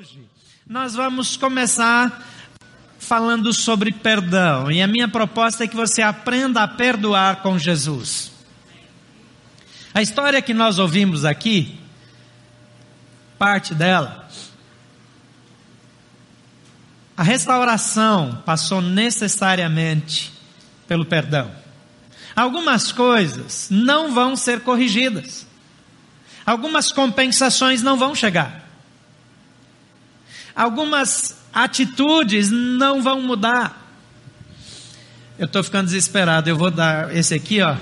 [0.00, 0.22] Hoje
[0.66, 2.26] nós vamos começar
[2.98, 8.32] falando sobre perdão, e a minha proposta é que você aprenda a perdoar com Jesus.
[9.92, 11.78] A história que nós ouvimos aqui,
[13.38, 14.26] parte dela,
[17.14, 20.32] a restauração passou necessariamente
[20.88, 21.50] pelo perdão.
[22.34, 25.46] Algumas coisas não vão ser corrigidas.
[26.46, 28.69] Algumas compensações não vão chegar.
[30.54, 33.80] Algumas atitudes não vão mudar.
[35.38, 36.50] Eu estou ficando desesperado.
[36.50, 37.76] Eu vou dar esse aqui, ó.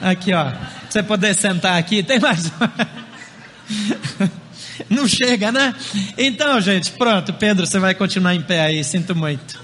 [0.00, 0.52] Aqui, ó.
[0.88, 2.02] Você poder sentar aqui.
[2.02, 2.52] Tem mais.
[4.88, 5.74] Não chega, né?
[6.16, 7.32] Então, gente, pronto.
[7.32, 8.82] Pedro, você vai continuar em pé aí.
[8.84, 9.58] Sinto muito.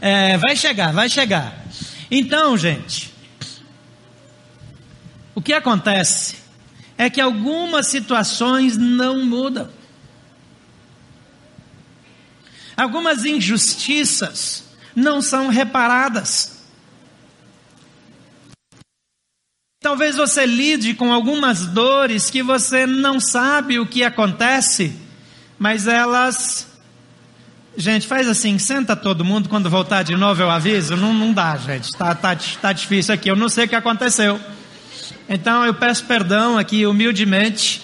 [0.00, 1.64] É, vai chegar, vai chegar.
[2.10, 3.12] Então, gente,
[5.34, 6.36] o que acontece
[6.96, 9.68] é que algumas situações não mudam.
[12.76, 16.54] Algumas injustiças não são reparadas.
[19.80, 24.96] Talvez você lide com algumas dores que você não sabe o que acontece,
[25.58, 26.66] mas elas.
[27.76, 30.96] Gente, faz assim, senta todo mundo, quando voltar de novo eu aviso.
[30.96, 34.40] Não, não dá, gente, está tá, tá difícil aqui, eu não sei o que aconteceu.
[35.28, 37.82] Então eu peço perdão aqui humildemente,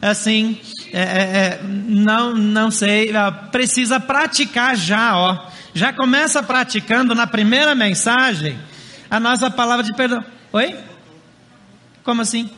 [0.00, 0.60] assim,
[0.92, 3.10] é, é, é, não, não sei,
[3.50, 5.46] precisa praticar já, ó.
[5.72, 8.58] Já começa praticando na primeira mensagem
[9.10, 10.22] a nossa palavra de perdão.
[10.52, 10.76] Oi?
[12.04, 12.50] Como assim?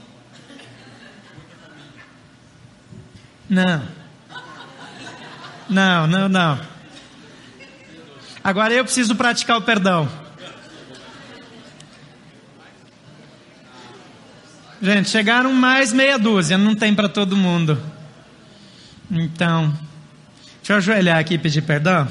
[3.48, 3.82] Não.
[5.70, 6.60] Não, não, não.
[8.42, 10.08] Agora eu preciso praticar o perdão.
[14.82, 17.93] Gente, chegaram mais meia dúzia, não tem para todo mundo.
[19.10, 19.72] Então,
[20.58, 22.08] deixa eu ajoelhar aqui e pedir perdão.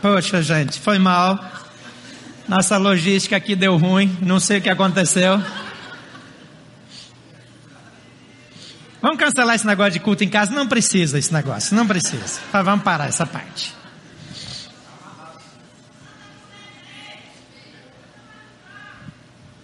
[0.00, 1.38] Poxa, gente, foi mal.
[2.48, 5.42] Nossa logística aqui deu ruim, não sei o que aconteceu.
[9.02, 10.52] Vamos cancelar esse negócio de culto em casa?
[10.52, 12.40] Não precisa esse negócio, não precisa.
[12.52, 13.74] Vamos parar essa parte.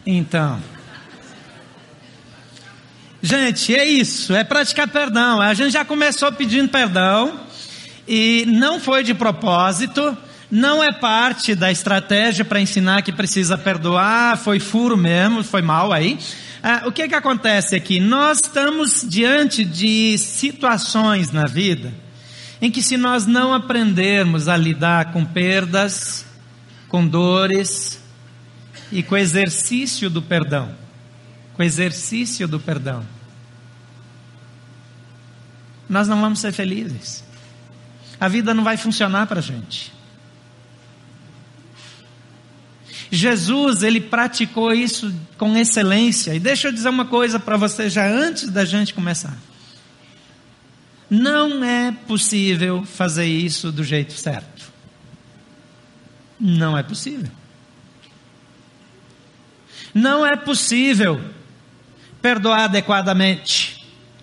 [0.07, 0.61] Então,
[3.27, 5.41] Gente, é isso, é praticar perdão.
[5.41, 7.41] A gente já começou pedindo perdão
[8.07, 10.15] e não foi de propósito,
[10.51, 15.91] não é parte da estratégia para ensinar que precisa perdoar, foi furo mesmo, foi mal
[15.91, 16.19] aí.
[16.63, 17.99] Ah, o que que acontece aqui?
[17.99, 21.95] Nós estamos diante de situações na vida
[22.61, 26.27] em que se nós não aprendermos a lidar com perdas,
[26.89, 27.99] com dores
[28.93, 30.77] e com o exercício do perdão,
[31.55, 33.14] com o exercício do perdão,
[35.89, 37.25] nós não vamos ser felizes.
[38.19, 39.93] A vida não vai funcionar para a gente.
[43.11, 46.35] Jesus, ele praticou isso com excelência.
[46.35, 49.37] E deixa eu dizer uma coisa para você já antes da gente começar.
[51.09, 54.73] Não é possível fazer isso do jeito certo.
[56.41, 57.31] Não é possível.
[59.95, 61.21] Não é possível
[62.21, 63.74] perdoar adequadamente.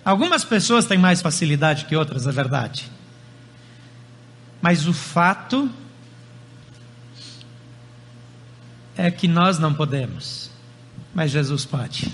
[0.04, 2.90] Algumas pessoas têm mais facilidade que outras, é verdade.
[4.60, 5.70] Mas o fato
[8.96, 10.50] é que nós não podemos,
[11.14, 12.12] mas Jesus pode.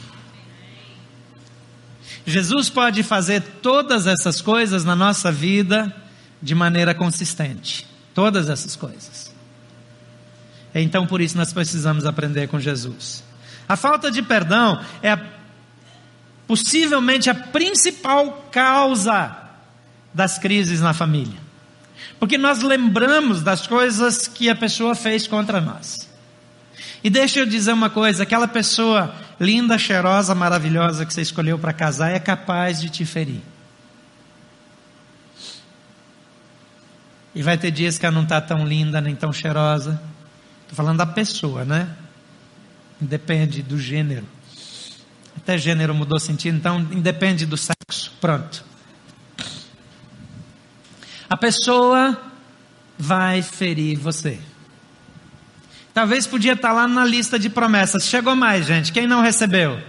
[2.27, 5.94] Jesus pode fazer todas essas coisas na nossa vida
[6.43, 7.87] de maneira consistente.
[8.15, 9.34] Todas essas coisas.
[10.75, 13.25] Então, por isso, nós precisamos aprender com Jesus.
[13.69, 15.38] A falta de perdão é a
[16.48, 19.36] possivelmente a principal causa
[20.12, 21.38] das crises na família.
[22.19, 26.09] Porque nós lembramos das coisas que a pessoa fez contra nós.
[27.04, 31.72] E deixa eu dizer uma coisa: aquela pessoa linda, cheirosa, maravilhosa que você escolheu para
[31.72, 33.42] casar é capaz de te ferir.
[37.34, 40.00] E vai ter dias que ela não está tão linda nem tão cheirosa.
[40.62, 41.89] Estou falando da pessoa, né?
[43.00, 44.27] Depende do gênero.
[45.42, 48.12] Até gênero mudou sentido, então independe do sexo.
[48.20, 48.64] Pronto.
[51.30, 52.18] A pessoa
[52.98, 54.38] vai ferir você.
[55.94, 58.04] Talvez podia estar lá na lista de promessas.
[58.04, 58.92] Chegou mais, gente.
[58.92, 59.80] Quem não recebeu?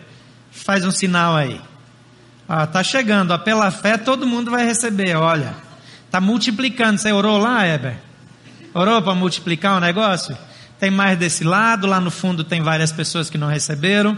[0.51, 1.59] Faz um sinal aí.
[2.47, 3.31] Ah, tá chegando.
[3.31, 5.15] Ó, pela fé todo mundo vai receber.
[5.15, 5.55] Olha,
[6.11, 6.97] tá multiplicando.
[6.99, 7.97] Você orou lá, Heber?
[8.73, 10.37] Orou para multiplicar o negócio?
[10.79, 11.87] Tem mais desse lado.
[11.87, 14.17] Lá no fundo tem várias pessoas que não receberam.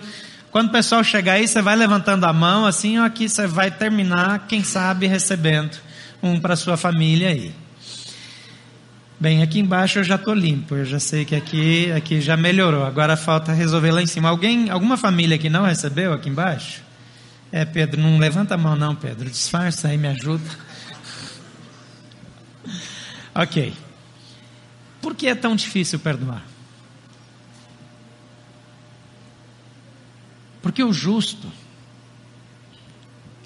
[0.51, 3.71] Quando o pessoal chegar aí, você vai levantando a mão, assim, ó, aqui você vai
[3.71, 5.77] terminar, quem sabe, recebendo
[6.21, 7.55] um para sua família aí.
[9.17, 12.83] Bem, aqui embaixo eu já estou limpo, eu já sei que aqui, aqui já melhorou.
[12.83, 14.27] Agora falta resolver lá em cima.
[14.27, 16.81] Alguém, alguma família que não recebeu aqui embaixo?
[17.51, 19.29] É, Pedro, não levanta a mão não, Pedro.
[19.29, 20.43] Disfarça aí, me ajuda.
[23.35, 23.73] ok.
[25.01, 26.50] Por que é tão difícil perdoar?
[30.61, 31.51] Porque o justo,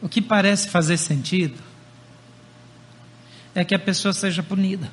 [0.01, 1.62] o que parece fazer sentido,
[3.53, 4.91] é que a pessoa seja punida.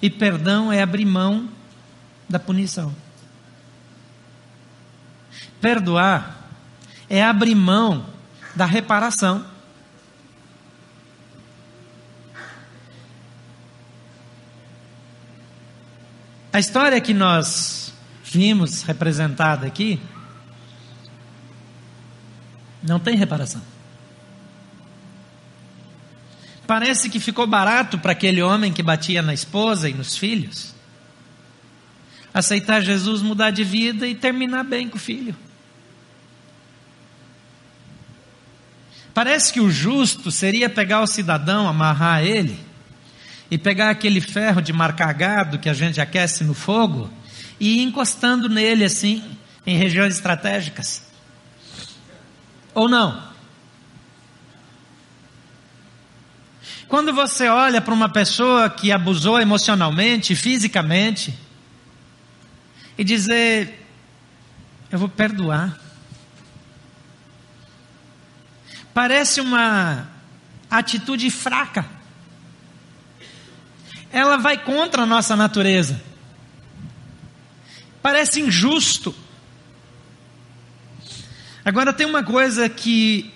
[0.00, 1.48] E perdão é abrir mão
[2.28, 2.94] da punição.
[5.60, 6.48] Perdoar
[7.08, 8.06] é abrir mão
[8.54, 9.46] da reparação.
[16.52, 17.94] A história que nós
[18.24, 19.98] vimos representada aqui
[22.82, 23.62] não tem reparação.
[26.66, 30.72] Parece que ficou barato para aquele homem que batia na esposa e nos filhos
[32.32, 35.36] aceitar Jesus, mudar de vida e terminar bem com o filho.
[39.12, 42.58] Parece que o justo seria pegar o cidadão, amarrar ele
[43.50, 47.10] e pegar aquele ferro de marcar gado que a gente aquece no fogo
[47.60, 49.22] e ir encostando nele assim,
[49.66, 51.11] em regiões estratégicas.
[52.74, 53.32] Ou não?
[56.88, 61.34] Quando você olha para uma pessoa que abusou emocionalmente, fisicamente,
[62.98, 63.86] e dizer:
[64.90, 65.78] Eu vou perdoar.
[68.92, 70.06] Parece uma
[70.70, 71.86] atitude fraca.
[74.12, 75.98] Ela vai contra a nossa natureza.
[78.02, 79.14] Parece injusto.
[81.64, 83.32] Agora tem uma coisa que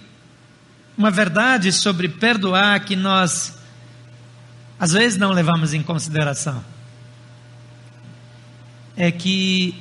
[0.98, 3.56] uma verdade sobre perdoar que nós
[4.78, 6.62] às vezes não levamos em consideração.
[8.96, 9.80] É que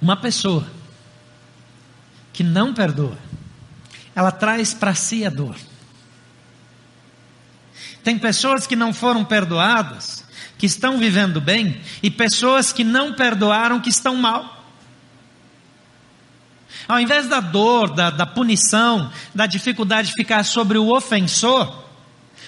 [0.00, 0.66] uma pessoa
[2.32, 3.18] que não perdoa,
[4.14, 5.56] ela traz para si a dor.
[8.02, 10.24] Tem pessoas que não foram perdoadas,
[10.56, 14.57] que estão vivendo bem, e pessoas que não perdoaram, que estão mal.
[16.86, 21.84] Ao invés da dor, da, da punição, da dificuldade de ficar sobre o ofensor,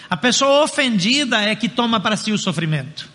[0.09, 3.09] a pessoa ofendida é que toma para si o sofrimento.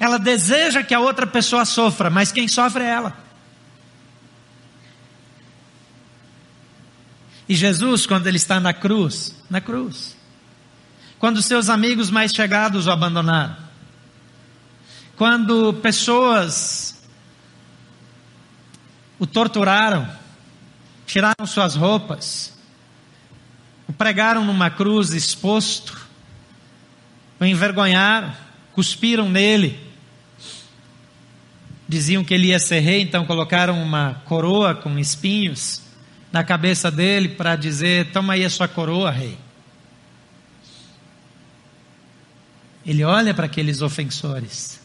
[0.00, 3.16] Ela deseja que a outra pessoa sofra, mas quem sofre é ela.
[7.48, 10.16] E Jesus, quando ele está na cruz, na cruz,
[11.18, 13.56] quando seus amigos mais chegados o abandonaram,
[15.16, 16.91] quando pessoas
[19.22, 20.08] o torturaram,
[21.06, 22.58] tiraram suas roupas,
[23.86, 25.96] o pregaram numa cruz exposto,
[27.38, 28.34] o envergonharam,
[28.72, 29.78] cuspiram nele,
[31.88, 35.80] diziam que ele ia ser rei, então colocaram uma coroa com espinhos
[36.32, 39.38] na cabeça dele para dizer: Toma aí a sua coroa, rei.
[42.84, 44.80] Ele olha para aqueles ofensores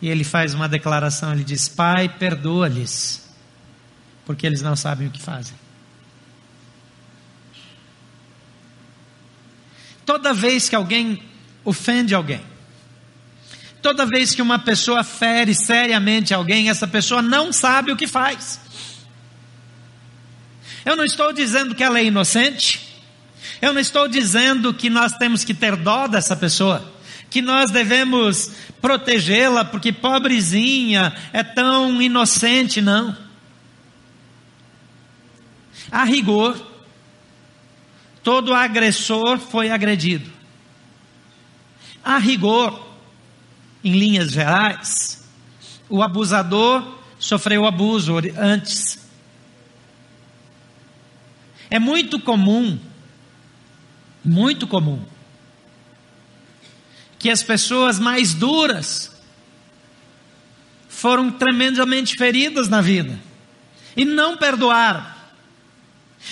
[0.00, 3.26] e ele faz uma declaração: ele diz, Pai, perdoa-lhes
[4.28, 5.54] porque eles não sabem o que fazem.
[10.04, 11.22] Toda vez que alguém
[11.64, 12.42] ofende alguém,
[13.80, 18.60] toda vez que uma pessoa fere seriamente alguém, essa pessoa não sabe o que faz.
[20.84, 23.00] Eu não estou dizendo que ela é inocente,
[23.62, 26.86] eu não estou dizendo que nós temos que ter dó dessa pessoa,
[27.30, 33.27] que nós devemos protegê-la porque pobrezinha é tão inocente, não.
[35.90, 36.60] A rigor,
[38.22, 40.30] todo agressor foi agredido.
[42.04, 42.86] A rigor,
[43.82, 45.28] em linhas gerais,
[45.88, 49.08] o abusador sofreu abuso antes.
[51.70, 52.78] É muito comum,
[54.24, 55.02] muito comum,
[57.18, 59.12] que as pessoas mais duras
[60.88, 63.18] foram tremendamente feridas na vida
[63.96, 65.17] e não perdoaram.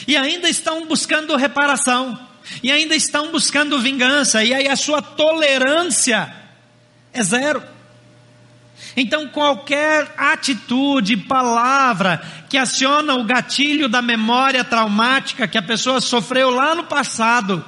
[0.07, 2.19] E ainda estão buscando reparação.
[2.63, 4.45] E ainda estão buscando vingança.
[4.45, 6.33] E aí a sua tolerância
[7.13, 7.63] é zero.
[8.97, 16.51] Então, qualquer atitude, palavra que aciona o gatilho da memória traumática que a pessoa sofreu
[16.51, 17.65] lá no passado,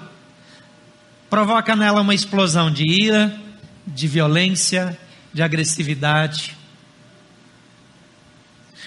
[1.28, 3.38] provoca nela uma explosão de ira,
[3.86, 4.98] de violência,
[5.32, 6.56] de agressividade.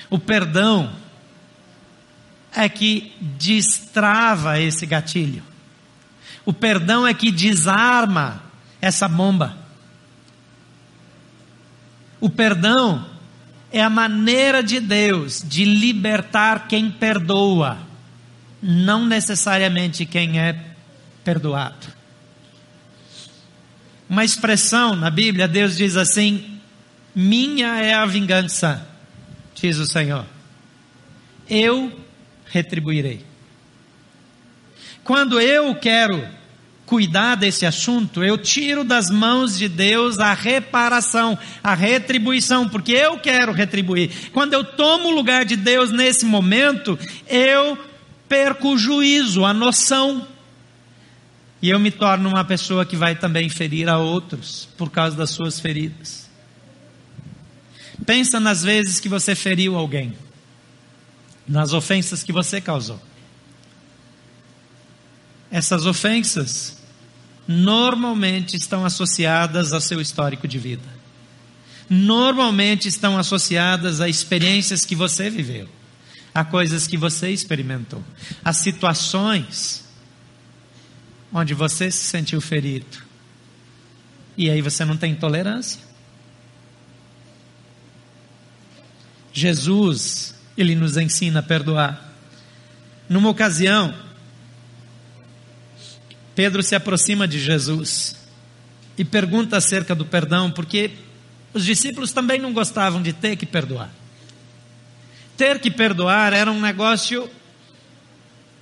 [0.09, 0.91] O perdão
[2.55, 5.43] é que destrava esse gatilho.
[6.45, 8.43] O perdão é que desarma
[8.81, 9.57] essa bomba.
[12.19, 13.05] O perdão
[13.71, 17.77] é a maneira de Deus de libertar quem perdoa,
[18.61, 20.59] não necessariamente quem é
[21.23, 21.87] perdoado.
[24.09, 26.59] Uma expressão na Bíblia, Deus diz assim:
[27.15, 28.85] Minha é a vingança,
[29.55, 30.25] diz o Senhor.
[31.49, 32.00] Eu
[32.51, 33.25] retribuirei.
[35.03, 36.27] Quando eu quero
[36.85, 43.17] cuidar desse assunto, eu tiro das mãos de Deus a reparação, a retribuição, porque eu
[43.17, 44.29] quero retribuir.
[44.33, 47.77] Quando eu tomo o lugar de Deus nesse momento, eu
[48.27, 50.27] perco o juízo, a noção.
[51.61, 55.29] E eu me torno uma pessoa que vai também ferir a outros por causa das
[55.29, 56.29] suas feridas.
[58.05, 60.13] Pensa nas vezes que você feriu alguém,
[61.51, 62.99] nas ofensas que você causou.
[65.51, 66.77] Essas ofensas
[67.45, 71.01] normalmente estão associadas ao seu histórico de vida.
[71.89, 75.67] Normalmente estão associadas a experiências que você viveu,
[76.33, 78.01] a coisas que você experimentou,
[78.45, 79.83] a situações
[81.33, 82.97] onde você se sentiu ferido.
[84.37, 85.81] E aí você não tem tolerância.
[89.33, 92.11] Jesus, ele nos ensina a perdoar.
[93.07, 93.93] Numa ocasião,
[96.35, 98.15] Pedro se aproxima de Jesus
[98.97, 100.91] e pergunta acerca do perdão, porque
[101.53, 103.89] os discípulos também não gostavam de ter que perdoar.
[105.35, 107.29] Ter que perdoar era um negócio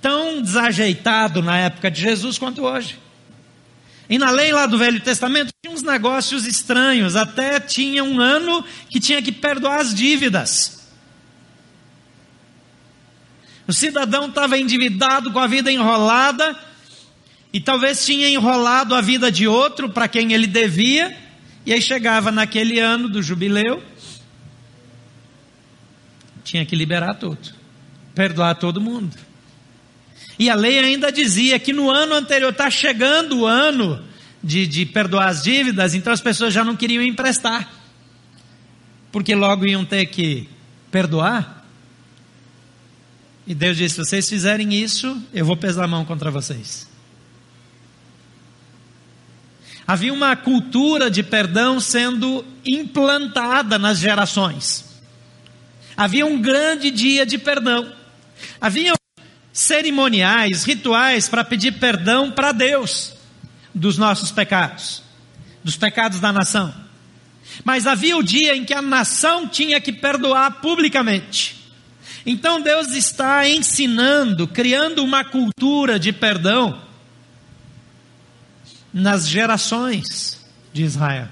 [0.00, 2.98] tão desajeitado na época de Jesus quanto hoje.
[4.08, 8.64] E na lei lá do Velho Testamento tinha uns negócios estranhos, até tinha um ano
[8.88, 10.79] que tinha que perdoar as dívidas.
[13.70, 16.58] O cidadão estava endividado com a vida enrolada,
[17.52, 21.16] e talvez tinha enrolado a vida de outro para quem ele devia,
[21.64, 23.80] e aí chegava naquele ano do jubileu,
[26.42, 27.38] tinha que liberar tudo,
[28.12, 29.16] perdoar todo mundo.
[30.36, 34.04] E a lei ainda dizia que no ano anterior, está chegando o ano
[34.42, 37.70] de, de perdoar as dívidas, então as pessoas já não queriam emprestar,
[39.12, 40.48] porque logo iam ter que
[40.90, 41.59] perdoar.
[43.46, 46.88] E Deus disse: se vocês fizerem isso, eu vou pesar a mão contra vocês.
[49.86, 54.84] Havia uma cultura de perdão sendo implantada nas gerações.
[55.96, 57.92] Havia um grande dia de perdão.
[58.60, 58.94] Havia
[59.52, 63.14] cerimoniais, rituais para pedir perdão para Deus
[63.74, 65.02] dos nossos pecados,
[65.62, 66.72] dos pecados da nação.
[67.64, 71.59] Mas havia o dia em que a nação tinha que perdoar publicamente.
[72.24, 76.82] Então Deus está ensinando, criando uma cultura de perdão
[78.92, 81.28] nas gerações de Israel.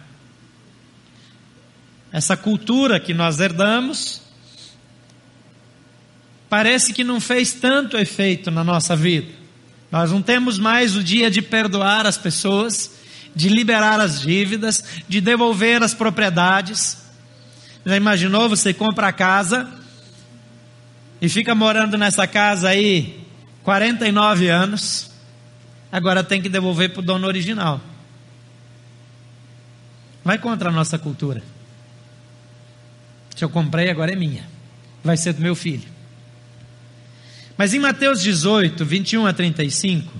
[2.11, 4.23] Essa cultura que nós herdamos
[6.49, 9.31] parece que não fez tanto efeito na nossa vida.
[9.91, 12.95] Nós não temos mais o dia de perdoar as pessoas,
[13.35, 16.97] de liberar as dívidas, de devolver as propriedades.
[17.85, 19.78] Já imaginou você compra a casa
[21.21, 23.25] e fica morando nessa casa aí
[23.63, 25.09] 49 anos?
[25.91, 27.81] agora tem que devolver para o dono original.
[30.25, 31.43] Vai contra a nossa cultura.
[33.35, 34.49] Se eu comprei, agora é minha.
[35.03, 35.89] Vai ser do meu filho.
[37.57, 40.13] Mas em Mateus 18, 21 a 35,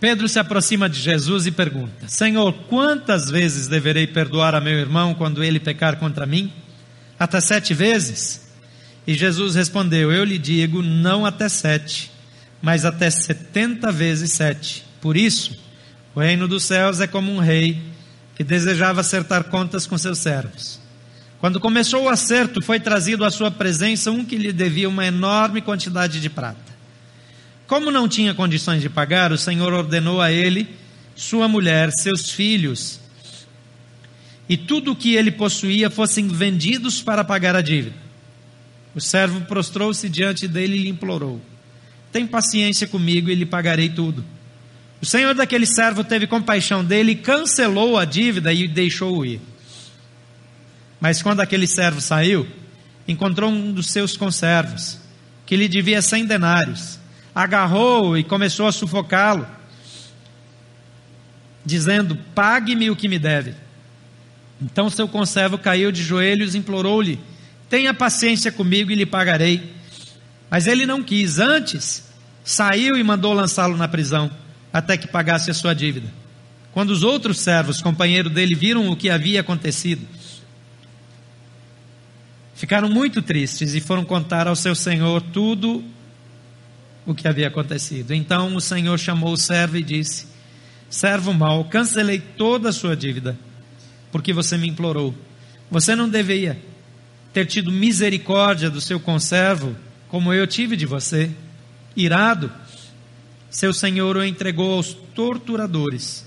[0.00, 5.14] Pedro se aproxima de Jesus e pergunta: Senhor, quantas vezes deverei perdoar a meu irmão
[5.14, 6.52] quando ele pecar contra mim?
[7.18, 8.48] Até sete vezes?
[9.06, 12.16] E Jesus respondeu: Eu lhe digo, não até sete
[12.66, 14.84] mas até setenta vezes sete.
[15.00, 15.56] Por isso,
[16.14, 17.80] o reino dos céus é como um rei
[18.34, 20.80] que desejava acertar contas com seus servos.
[21.38, 25.60] Quando começou o acerto, foi trazido à sua presença um que lhe devia uma enorme
[25.60, 26.76] quantidade de prata.
[27.66, 30.68] Como não tinha condições de pagar, o Senhor ordenou a ele,
[31.14, 33.00] sua mulher, seus filhos
[34.48, 37.96] e tudo o que ele possuía fossem vendidos para pagar a dívida.
[38.94, 41.40] O servo prostrou-se diante dele e lhe implorou:
[42.16, 44.24] tem paciência comigo e lhe pagarei tudo.
[45.02, 49.38] O senhor daquele servo teve compaixão dele, cancelou a dívida e deixou-o ir.
[50.98, 52.48] Mas quando aquele servo saiu,
[53.06, 54.98] encontrou um dos seus conservos,
[55.44, 56.98] que lhe devia cem denários,
[57.34, 59.46] agarrou-o e começou a sufocá-lo,
[61.64, 63.54] dizendo: Pague-me o que me deve.
[64.60, 67.20] Então seu conservo caiu de joelhos e implorou-lhe:
[67.68, 69.74] Tenha paciência comigo e lhe pagarei.
[70.50, 72.04] Mas ele não quis, antes
[72.44, 74.30] saiu e mandou lançá-lo na prisão,
[74.72, 76.12] até que pagasse a sua dívida.
[76.72, 80.06] Quando os outros servos, companheiros dele, viram o que havia acontecido,
[82.54, 85.82] ficaram muito tristes e foram contar ao seu senhor tudo
[87.04, 88.12] o que havia acontecido.
[88.12, 90.26] Então o senhor chamou o servo e disse:
[90.88, 93.36] Servo mau, cancelei toda a sua dívida,
[94.16, 95.14] porque você me implorou.
[95.70, 96.58] Você não deveria
[97.34, 99.76] ter tido misericórdia do seu conservo,
[100.08, 101.30] como eu tive de você.
[101.94, 102.50] Irado,
[103.50, 106.24] seu senhor o entregou aos torturadores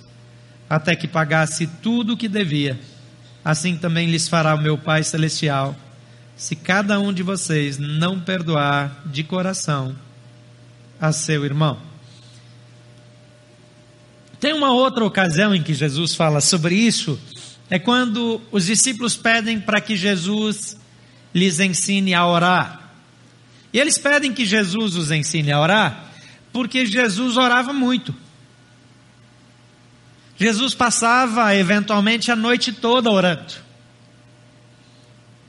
[0.70, 2.80] até que pagasse tudo o que devia.
[3.44, 5.76] Assim também lhes fará o meu Pai Celestial,
[6.36, 9.96] se cada um de vocês não perdoar de coração
[11.02, 11.80] a seu irmão.
[14.40, 17.20] Tem uma outra ocasião em que Jesus fala sobre isso,
[17.70, 20.78] é quando os discípulos pedem para que Jesus
[21.34, 22.92] lhes ensine a orar.
[23.72, 26.06] E eles pedem que Jesus os ensine a orar,
[26.52, 28.16] porque Jesus orava muito.
[30.36, 33.54] Jesus passava eventualmente a noite toda orando.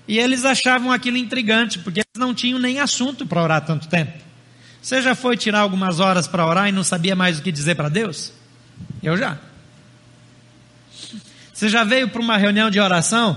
[0.06, 4.18] E eles achavam aquilo intrigante, porque eles não tinham nem assunto para orar tanto tempo.
[4.82, 7.76] Você já foi tirar algumas horas para orar e não sabia mais o que dizer
[7.76, 8.32] para Deus?
[9.02, 9.38] Eu já.
[11.60, 13.36] Você já veio para uma reunião de oração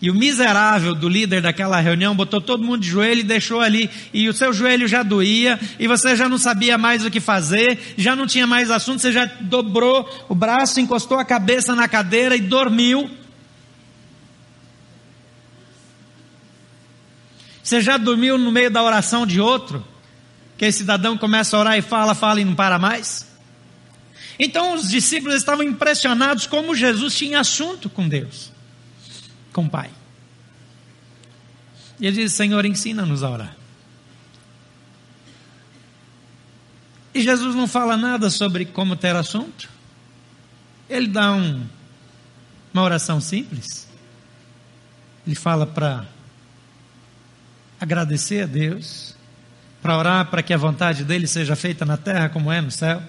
[0.00, 3.90] e o miserável do líder daquela reunião botou todo mundo de joelho e deixou ali,
[4.14, 7.78] e o seu joelho já doía, e você já não sabia mais o que fazer,
[7.98, 12.34] já não tinha mais assunto, você já dobrou o braço, encostou a cabeça na cadeira
[12.34, 13.10] e dormiu.
[17.62, 19.86] Você já dormiu no meio da oração de outro?
[20.56, 23.29] Que esse cidadão começa a orar e fala, fala e não para mais?
[24.42, 28.50] Então os discípulos estavam impressionados como Jesus tinha assunto com Deus
[29.52, 29.90] com o Pai.
[31.98, 33.56] E ele diz: Senhor, ensina-nos a orar.
[37.12, 39.68] E Jesus não fala nada sobre como ter assunto.
[40.88, 41.66] Ele dá um,
[42.72, 43.86] uma oração simples.
[45.26, 46.06] Ele fala para
[47.78, 49.14] agradecer a Deus,
[49.82, 53.02] para orar para que a vontade dele seja feita na terra como é no céu.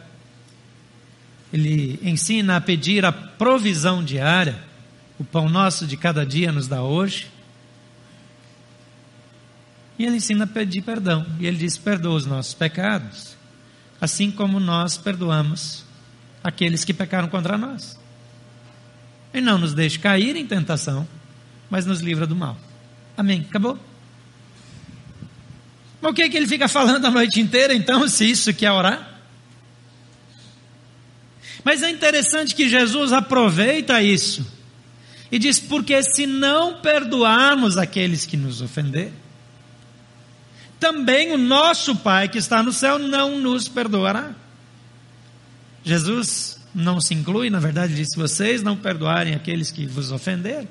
[1.51, 4.71] Ele ensina a pedir a provisão diária
[5.21, 7.27] o pão nosso de cada dia nos dá hoje.
[9.99, 11.27] E ele ensina a pedir perdão.
[11.39, 13.37] E ele diz: perdoa os nossos pecados,
[13.99, 15.85] assim como nós perdoamos
[16.43, 17.99] aqueles que pecaram contra nós.
[19.31, 21.07] E não nos deixe cair em tentação,
[21.69, 22.57] mas nos livra do mal.
[23.15, 23.45] Amém.
[23.47, 23.77] Acabou?
[26.01, 28.71] Mas o que, é que ele fica falando a noite inteira, então, se isso quer
[28.71, 29.10] orar?
[31.63, 34.45] Mas é interessante que Jesus aproveita isso
[35.31, 39.13] e diz: Porque se não perdoarmos aqueles que nos ofenderam,
[40.79, 44.33] também o nosso Pai que está no céu não nos perdoará.
[45.83, 50.67] Jesus não se inclui, na verdade, diz: Se vocês não perdoarem aqueles que vos ofenderam,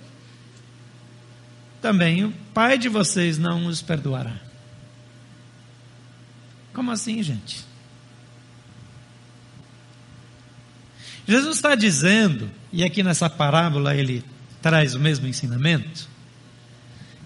[1.81, 4.35] também o Pai de vocês não os perdoará.
[6.73, 7.70] Como assim, gente?
[11.31, 14.25] Jesus está dizendo, e aqui nessa parábola ele
[14.61, 16.09] traz o mesmo ensinamento?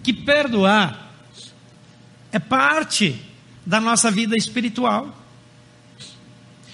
[0.03, 1.11] Que perdoar
[2.31, 3.19] é parte
[3.65, 5.11] da nossa vida espiritual,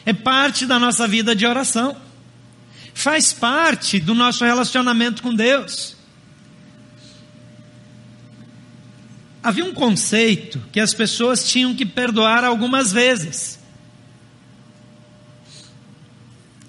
[0.06, 1.96] é parte da nossa vida de oração,
[2.94, 5.96] faz parte do nosso relacionamento com Deus.
[9.42, 13.61] Havia um conceito que as pessoas tinham que perdoar algumas vezes.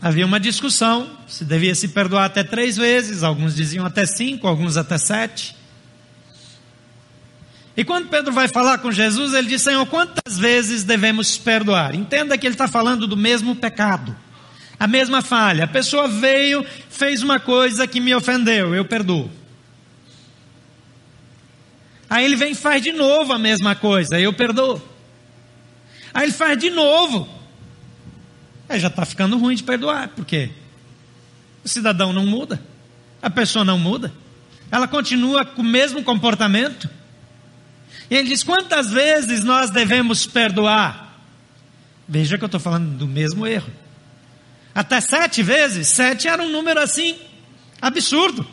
[0.02, 4.76] Havia uma discussão se devia se perdoar até três vezes, alguns diziam até cinco, alguns
[4.76, 5.54] até sete.
[7.76, 11.94] E quando Pedro vai falar com Jesus, ele diz: Senhor, quantas vezes devemos perdoar?
[11.94, 14.14] Entenda que ele está falando do mesmo pecado,
[14.78, 15.64] a mesma falha.
[15.64, 19.30] A pessoa veio, fez uma coisa que me ofendeu, eu perdoo.
[22.10, 24.82] Aí ele vem e faz de novo a mesma coisa, eu perdoo.
[26.12, 27.26] Aí ele faz de novo,
[28.68, 30.50] Aí já está ficando ruim de perdoar, porque
[31.64, 32.62] o cidadão não muda,
[33.20, 34.12] a pessoa não muda,
[34.70, 36.88] ela continua com o mesmo comportamento.
[38.10, 41.18] E ele diz: quantas vezes nós devemos perdoar?
[42.08, 43.70] Veja que eu estou falando do mesmo erro.
[44.74, 45.88] Até sete vezes?
[45.88, 47.16] Sete era um número assim,
[47.80, 48.46] absurdo.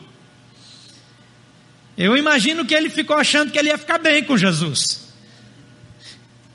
[1.97, 5.09] Eu imagino que ele ficou achando que ele ia ficar bem com Jesus.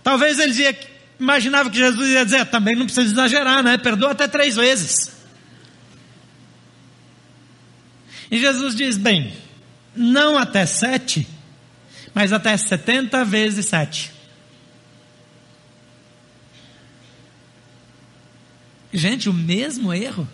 [0.02, 0.78] Talvez ele dizia
[1.18, 3.78] imaginava que Jesus ia dizer, também não precisa exagerar, né?
[3.78, 5.12] Perdoa até três vezes.
[8.30, 9.32] E Jesus diz: bem,
[9.94, 11.26] não até sete,
[12.12, 14.12] mas até setenta vezes sete.
[18.92, 20.28] Gente, o mesmo erro.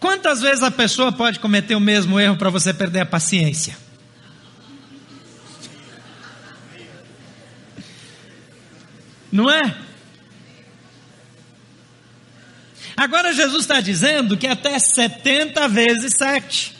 [0.00, 3.83] Quantas vezes a pessoa pode cometer o mesmo erro para você perder a paciência?
[9.44, 9.76] Não é?
[12.96, 16.74] Agora Jesus está dizendo que até 70 vezes 7.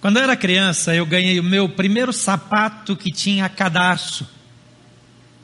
[0.00, 4.28] Quando eu era criança, eu ganhei o meu primeiro sapato que tinha cadarço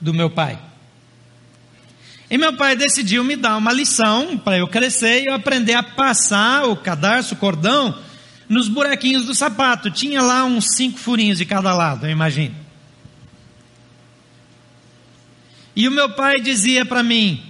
[0.00, 0.58] do meu pai.
[2.28, 5.84] E meu pai decidiu me dar uma lição para eu crescer e eu aprender a
[5.84, 7.96] passar o cadarço, o cordão,
[8.48, 9.90] nos buraquinhos do sapato.
[9.90, 12.54] Tinha lá uns cinco furinhos de cada lado, eu imagino.
[15.76, 17.40] E o meu pai dizia para mim: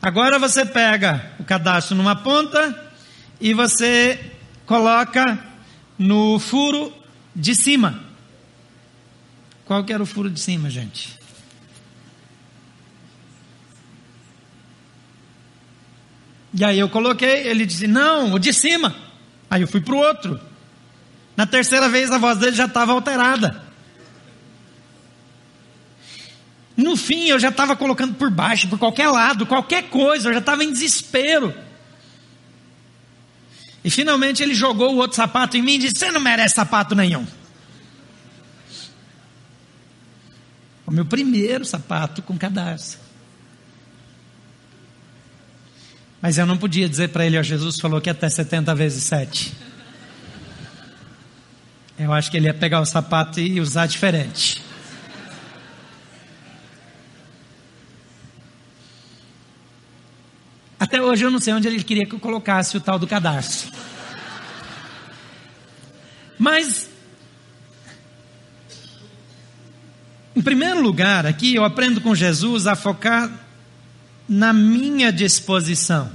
[0.00, 2.92] agora você pega o cadarço numa ponta
[3.40, 4.32] e você
[4.66, 5.38] coloca
[5.98, 6.92] no furo
[7.34, 8.00] de cima.
[9.64, 11.18] Qual que era o furo de cima, gente?
[16.56, 19.03] E aí eu coloquei, ele disse: Não, o de cima.
[19.54, 20.40] Aí eu fui para o outro.
[21.36, 23.62] Na terceira vez a voz dele já estava alterada.
[26.76, 30.40] No fim eu já estava colocando por baixo, por qualquer lado, qualquer coisa, eu já
[30.40, 31.54] estava em desespero.
[33.84, 36.96] E finalmente ele jogou o outro sapato em mim e disse: Você não merece sapato
[36.96, 37.24] nenhum.
[40.84, 43.03] O meu primeiro sapato com cadarço.
[46.24, 49.52] Mas eu não podia dizer para ele, ó, Jesus falou que até 70 vezes 7.
[51.98, 54.62] Eu acho que ele ia pegar o sapato e usar diferente.
[60.80, 63.70] Até hoje eu não sei onde ele queria que eu colocasse o tal do cadarço.
[66.38, 66.88] Mas,
[70.34, 73.43] em primeiro lugar, aqui eu aprendo com Jesus a focar
[74.28, 76.10] na minha disposição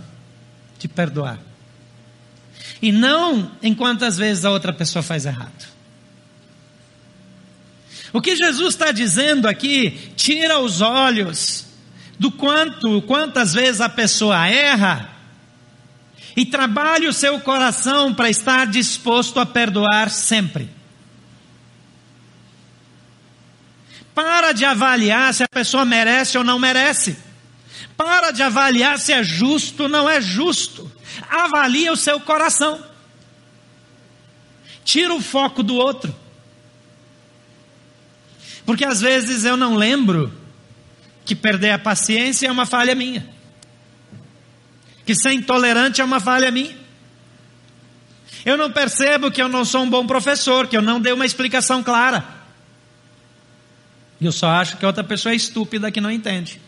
[0.77, 1.39] de perdoar.
[2.81, 5.67] E não em quantas vezes a outra pessoa faz errado.
[8.11, 11.65] O que Jesus está dizendo aqui, tira os olhos
[12.17, 15.09] do quanto, quantas vezes a pessoa erra,
[16.35, 20.69] e trabalhe o seu coração para estar disposto a perdoar sempre.
[24.15, 27.17] Para de avaliar se a pessoa merece ou não merece.
[27.99, 30.89] Para de avaliar se é justo ou não é justo.
[31.29, 32.81] Avalie o seu coração.
[34.85, 36.15] Tira o foco do outro.
[38.65, 40.31] Porque às vezes eu não lembro
[41.25, 43.29] que perder a paciência é uma falha minha.
[45.05, 46.77] Que ser intolerante é uma falha minha.
[48.45, 51.25] Eu não percebo que eu não sou um bom professor, que eu não dei uma
[51.25, 52.25] explicação clara.
[54.21, 56.61] Eu só acho que outra pessoa é estúpida que não entende.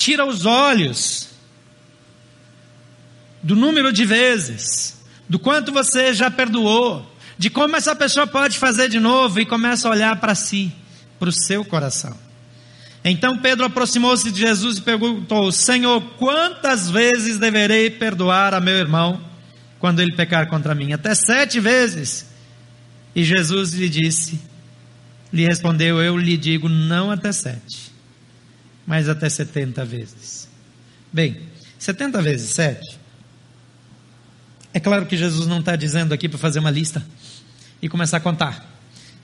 [0.00, 1.28] Tira os olhos
[3.42, 8.88] do número de vezes, do quanto você já perdoou, de como essa pessoa pode fazer
[8.88, 10.72] de novo e começa a olhar para si,
[11.18, 12.16] para o seu coração.
[13.04, 19.20] Então Pedro aproximou-se de Jesus e perguntou: Senhor, quantas vezes deverei perdoar a meu irmão
[19.78, 20.94] quando ele pecar contra mim?
[20.94, 22.26] Até sete vezes.
[23.14, 24.40] E Jesus lhe disse,
[25.30, 27.89] lhe respondeu: Eu lhe digo, não até sete
[28.90, 30.48] mas até 70 vezes.
[31.12, 31.42] Bem,
[31.78, 32.98] 70 vezes 7.
[34.74, 37.06] É claro que Jesus não está dizendo aqui para fazer uma lista
[37.80, 38.68] e começar a contar.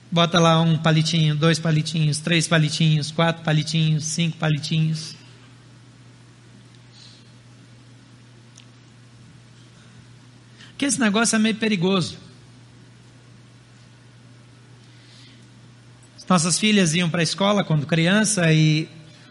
[0.09, 5.15] Bota lá um palitinho, dois palitinhos, três palitinhos, quatro palitinhos, cinco palitinhos.
[10.77, 12.17] Que esse negócio é meio perigoso.
[16.29, 18.87] Nossas filhas iam para a escola quando criança e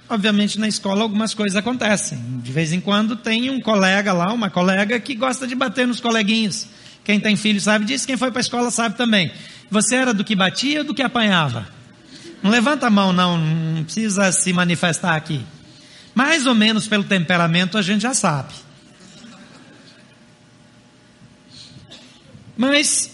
[0.09, 2.19] Obviamente na escola algumas coisas acontecem.
[2.43, 6.01] De vez em quando tem um colega lá, uma colega que gosta de bater nos
[6.01, 6.69] coleguinhos.
[7.05, 9.33] Quem tem filho sabe disso, quem foi para a escola sabe também.
[9.71, 11.67] Você era do que batia ou do que apanhava?
[12.43, 15.45] Não levanta a mão não, não precisa se manifestar aqui.
[16.15, 18.55] Mais ou menos pelo temperamento a gente já sabe.
[22.57, 23.11] Mas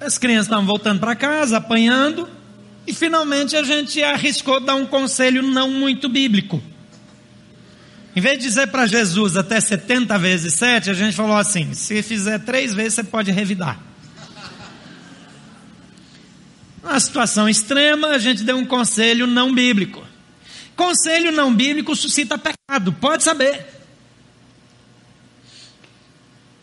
[0.00, 2.28] as crianças estavam voltando para casa, apanhando,
[2.86, 6.62] e finalmente a gente arriscou dar um conselho não muito bíblico.
[8.14, 12.02] Em vez de dizer para Jesus até 70 vezes 7, a gente falou assim: se
[12.02, 13.80] fizer três vezes, você pode revidar.
[16.82, 20.04] uma situação extrema, a gente deu um conselho não bíblico.
[20.76, 23.81] Conselho não bíblico suscita pecado, pode saber.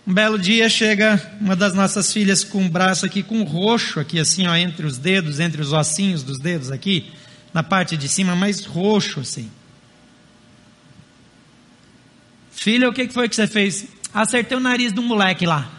[0.10, 4.00] Um belo dia chega uma das nossas filhas com o braço aqui com um roxo
[4.00, 7.14] aqui assim, ó, entre os dedos, entre os ossinhos dos dedos aqui,
[7.54, 9.52] na parte de cima, mais roxo assim.
[12.52, 13.86] Filha, o que foi que você fez?
[14.12, 15.70] Acertei o nariz do moleque lá.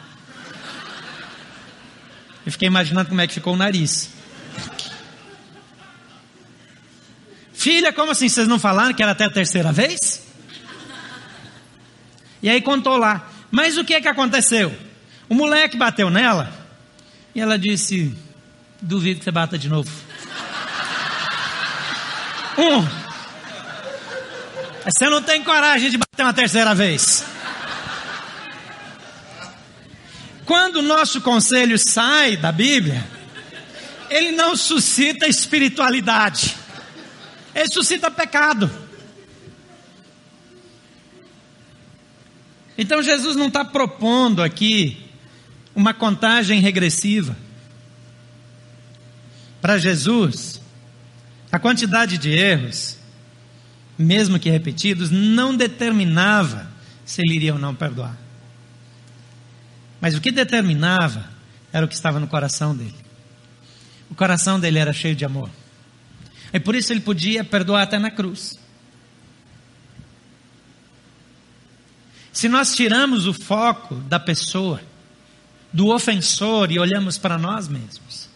[2.46, 4.10] Eu fiquei imaginando como é que ficou o nariz.
[7.52, 8.28] Filha, como assim?
[8.28, 10.24] Vocês não falaram que era até a terceira vez?
[12.40, 13.29] E aí contou lá.
[13.50, 14.74] Mas o que é que aconteceu?
[15.28, 16.52] O moleque bateu nela
[17.34, 18.16] e ela disse:
[18.80, 19.90] Duvido que você bata de novo.
[22.58, 22.86] Um.
[24.84, 27.24] Você não tem coragem de bater uma terceira vez.
[30.44, 33.06] Quando o nosso conselho sai da Bíblia,
[34.10, 36.56] ele não suscita espiritualidade,
[37.54, 38.70] ele suscita pecado.
[42.80, 45.06] Então Jesus não está propondo aqui
[45.74, 47.36] uma contagem regressiva.
[49.60, 50.62] Para Jesus,
[51.52, 52.96] a quantidade de erros,
[53.98, 56.72] mesmo que repetidos, não determinava
[57.04, 58.16] se ele iria ou não perdoar.
[60.00, 61.28] Mas o que determinava
[61.70, 62.94] era o que estava no coração dele.
[64.10, 65.50] O coração dele era cheio de amor.
[66.50, 68.58] E por isso ele podia perdoar até na cruz.
[72.32, 74.80] Se nós tiramos o foco da pessoa,
[75.72, 78.28] do ofensor e olhamos para nós mesmos,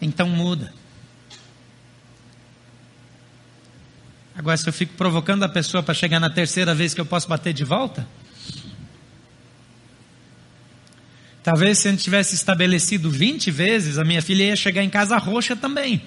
[0.00, 0.72] então muda.
[4.34, 7.28] Agora, se eu fico provocando a pessoa para chegar na terceira vez que eu posso
[7.28, 8.06] bater de volta,
[11.42, 15.18] Talvez se a gente tivesse estabelecido 20 vezes, a minha filha ia chegar em casa
[15.18, 16.00] roxa também.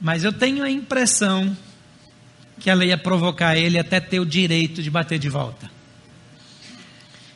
[0.00, 1.56] Mas eu tenho a impressão
[2.58, 5.70] que ela ia provocar ele até ter o direito de bater de volta.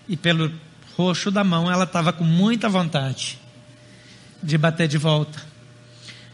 [0.08, 0.52] E pelo
[0.96, 3.38] roxo da mão, ela estava com muita vontade
[4.42, 5.40] de bater de volta.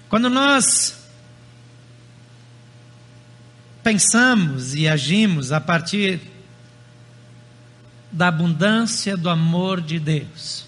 [0.08, 0.98] Quando nós
[3.82, 6.20] pensamos e agimos a partir
[8.10, 10.66] da abundância do amor de Deus,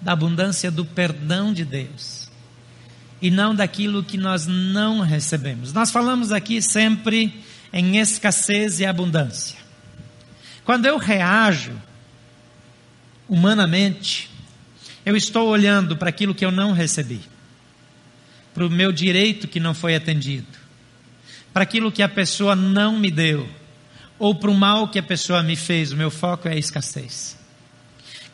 [0.00, 2.30] da abundância do perdão de Deus,
[3.20, 5.72] e não daquilo que nós não recebemos.
[5.72, 9.58] Nós falamos aqui sempre em escassez e abundância.
[10.64, 11.72] Quando eu reajo
[13.28, 14.30] humanamente,
[15.04, 17.20] eu estou olhando para aquilo que eu não recebi,
[18.54, 20.46] para o meu direito que não foi atendido,
[21.52, 23.48] para aquilo que a pessoa não me deu
[24.18, 27.36] ou para o mal que a pessoa me fez, o meu foco é a escassez.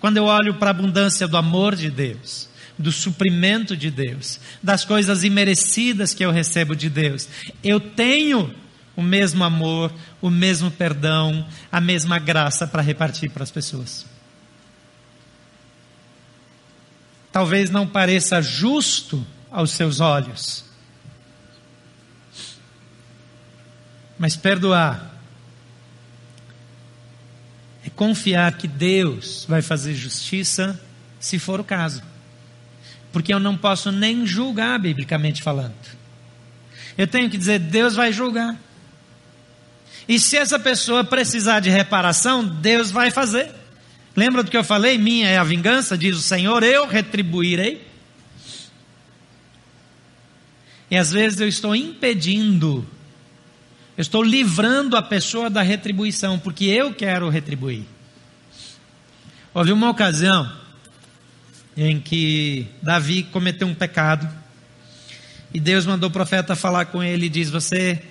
[0.00, 4.84] Quando eu olho para a abundância do amor de Deus, do suprimento de Deus, das
[4.84, 7.28] coisas imerecidas que eu recebo de Deus,
[7.62, 8.52] eu tenho
[8.96, 14.06] o mesmo amor, o mesmo perdão, a mesma graça para repartir para as pessoas.
[17.30, 20.64] Talvez não pareça justo aos seus olhos,
[24.18, 25.10] mas perdoar
[27.84, 30.78] é confiar que Deus vai fazer justiça
[31.18, 32.02] se for o caso.
[33.12, 35.74] Porque eu não posso nem julgar, biblicamente falando.
[36.96, 38.56] Eu tenho que dizer, Deus vai julgar.
[40.08, 43.50] E se essa pessoa precisar de reparação, Deus vai fazer.
[44.14, 44.98] Lembra do que eu falei?
[44.98, 47.86] Minha é a vingança, diz o Senhor, eu retribuirei.
[50.90, 52.86] E às vezes eu estou impedindo
[53.96, 57.84] eu estou livrando a pessoa da retribuição, porque eu quero retribuir.
[59.52, 60.50] Houve uma ocasião
[61.76, 64.26] em que Davi cometeu um pecado
[65.52, 68.02] e Deus mandou o profeta falar com ele e diz: Você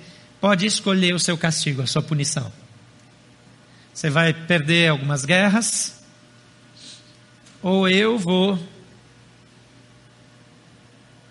[0.42, 2.52] pode escolher o seu castigo, a sua punição.
[3.94, 6.04] Você vai perder algumas guerras,
[7.62, 8.60] ou eu vou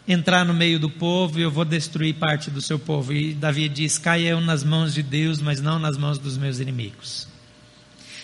[0.07, 3.13] entrar no meio do povo e eu vou destruir parte do seu povo.
[3.13, 6.61] E Davi diz: caia eu nas mãos de Deus, mas não nas mãos dos meus
[6.61, 7.27] inimigos.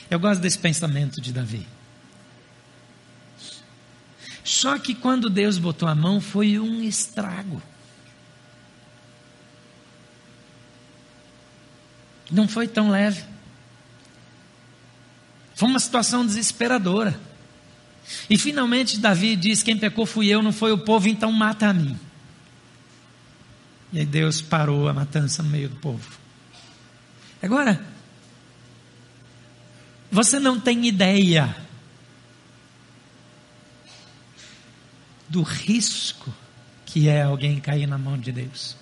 [0.08, 1.66] Eu gosto desse pensamento de Davi.
[4.44, 7.60] Só que quando Deus botou a mão, foi um estrago.
[12.30, 13.24] Não foi tão leve.
[15.54, 17.18] Foi uma situação desesperadora.
[18.28, 21.72] E finalmente Davi diz: Quem pecou fui eu, não foi o povo, então mata a
[21.72, 21.98] mim.
[23.92, 26.18] E aí Deus parou a matança no meio do povo.
[27.42, 27.80] Agora,
[30.10, 31.56] você não tem ideia
[35.28, 36.32] do risco
[36.84, 38.76] que é alguém cair na mão de Deus.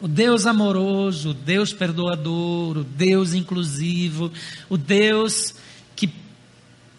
[0.00, 4.32] O Deus amoroso, o Deus perdoador, o Deus inclusivo,
[4.68, 5.54] o Deus
[5.94, 6.12] que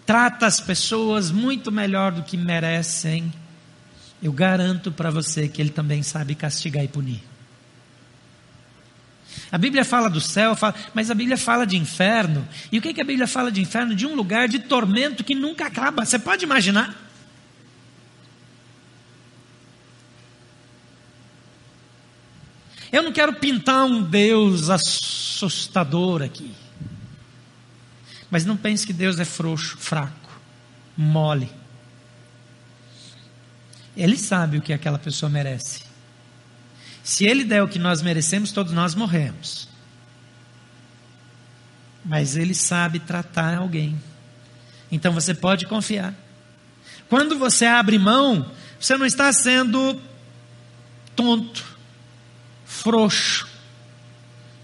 [0.06, 3.32] trata as pessoas muito melhor do que merecem,
[4.24, 7.22] eu garanto para você que Ele também sabe castigar e punir.
[9.52, 12.48] A Bíblia fala do céu, fala, mas a Bíblia fala de inferno.
[12.72, 13.94] E o que, que a Bíblia fala de inferno?
[13.94, 16.06] De um lugar de tormento que nunca acaba.
[16.06, 17.05] Você pode imaginar?
[22.96, 26.56] Eu não quero pintar um Deus assustador aqui.
[28.32, 30.32] Mas não pense que Deus é frouxo, fraco,
[30.96, 31.52] mole.
[33.98, 35.82] Ele sabe o que aquela pessoa merece.
[37.04, 39.68] Se ele der o que nós merecemos, todos nós morremos.
[42.06, 44.02] Mas ele sabe tratar alguém.
[44.90, 46.16] Então você pode confiar.
[47.10, 50.02] Quando você abre mão, você não está sendo
[51.14, 51.75] tonto,
[52.86, 53.48] frouxo.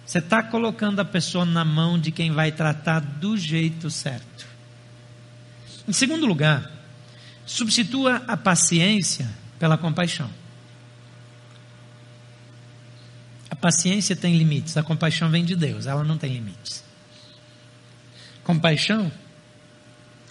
[0.05, 4.45] Você está colocando a pessoa na mão de quem vai tratar do jeito certo.
[5.88, 6.69] Em segundo lugar,
[7.47, 10.29] substitua a paciência pela compaixão.
[13.62, 16.84] paciência tem limites, a compaixão vem de Deus, ela não tem limites.
[18.43, 19.12] Compaixão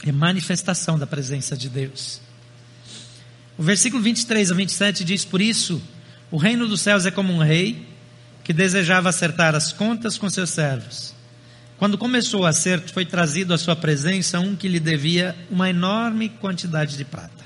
[0.05, 2.21] é manifestação da presença de Deus.
[3.57, 5.81] O versículo 23 a 27 diz: Por isso,
[6.31, 7.87] o reino dos céus é como um rei
[8.45, 11.15] que desejava acertar as contas com seus servos.
[11.79, 16.29] Quando começou o acerto, foi trazido à sua presença um que lhe devia uma enorme
[16.29, 17.45] quantidade de prata.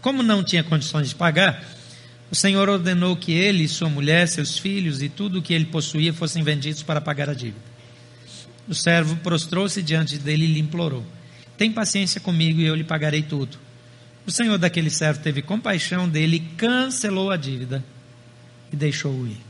[0.00, 1.64] Como não tinha condições de pagar,
[2.30, 6.12] o Senhor ordenou que ele, sua mulher, seus filhos e tudo o que ele possuía
[6.12, 7.64] fossem vendidos para pagar a dívida.
[8.68, 11.04] O servo prostrou-se diante dele e lhe implorou:
[11.56, 13.58] Tem paciência comigo e eu lhe pagarei tudo.
[14.28, 17.82] O senhor daquele servo teve compaixão dele, cancelou a dívida
[18.70, 19.40] e deixou-o ir.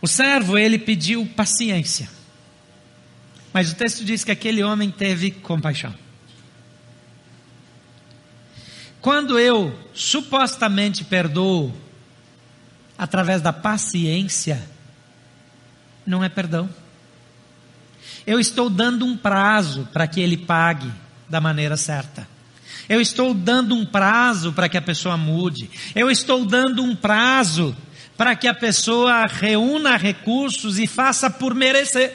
[0.00, 2.10] O servo, ele pediu paciência.
[3.52, 5.94] Mas o texto diz que aquele homem teve compaixão.
[9.00, 11.72] Quando eu supostamente perdoo
[12.98, 14.60] através da paciência,
[16.04, 16.68] não é perdão.
[18.26, 20.92] Eu estou dando um prazo para que ele pague
[21.28, 22.31] da maneira certa.
[22.88, 25.70] Eu estou dando um prazo para que a pessoa mude.
[25.94, 27.76] Eu estou dando um prazo
[28.16, 32.14] para que a pessoa reúna recursos e faça por merecer.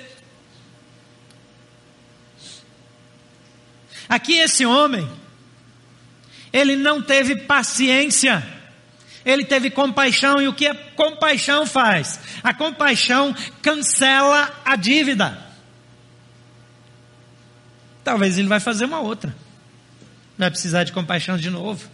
[4.08, 5.10] Aqui esse homem,
[6.54, 8.46] ele não teve paciência,
[9.26, 12.20] ele teve compaixão, e o que a compaixão faz?
[12.42, 15.46] A compaixão cancela a dívida.
[18.02, 19.36] Talvez ele vai fazer uma outra,
[20.38, 21.90] vai precisar de compaixão de novo.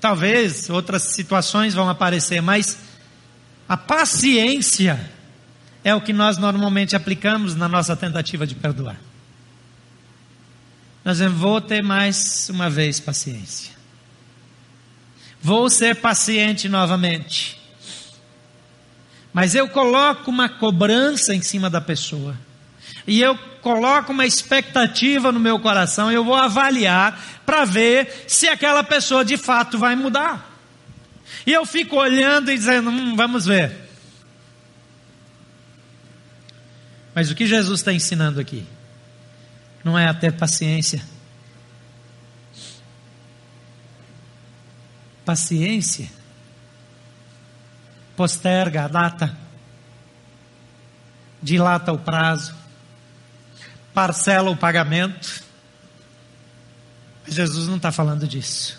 [0.00, 2.78] Talvez outras situações vão aparecer, mas
[3.68, 4.98] a paciência
[5.84, 8.98] é o que nós normalmente aplicamos na nossa tentativa de perdoar.
[11.04, 13.72] Nós vamos ter mais uma vez paciência.
[15.40, 17.58] Vou ser paciente novamente.
[19.32, 22.36] Mas eu coloco uma cobrança em cima da pessoa.
[23.08, 28.84] E eu coloco uma expectativa no meu coração, eu vou avaliar para ver se aquela
[28.84, 30.48] pessoa de fato vai mudar.
[31.44, 33.74] E eu fico olhando e dizendo, hum, vamos ver.
[37.12, 38.64] Mas o que Jesus está ensinando aqui?
[39.82, 41.02] Não é a ter paciência
[45.28, 46.10] paciência,
[48.16, 49.36] posterga a data,
[51.42, 52.54] dilata o prazo,
[53.98, 55.42] parcela o pagamento.
[57.26, 58.78] Mas Jesus não está falando disso.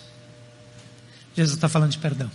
[1.36, 2.32] Jesus está falando de perdão.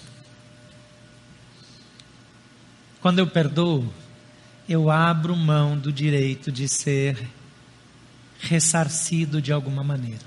[3.01, 3.91] Quando eu perdoo,
[4.69, 7.27] eu abro mão do direito de ser
[8.39, 10.27] ressarcido de alguma maneira.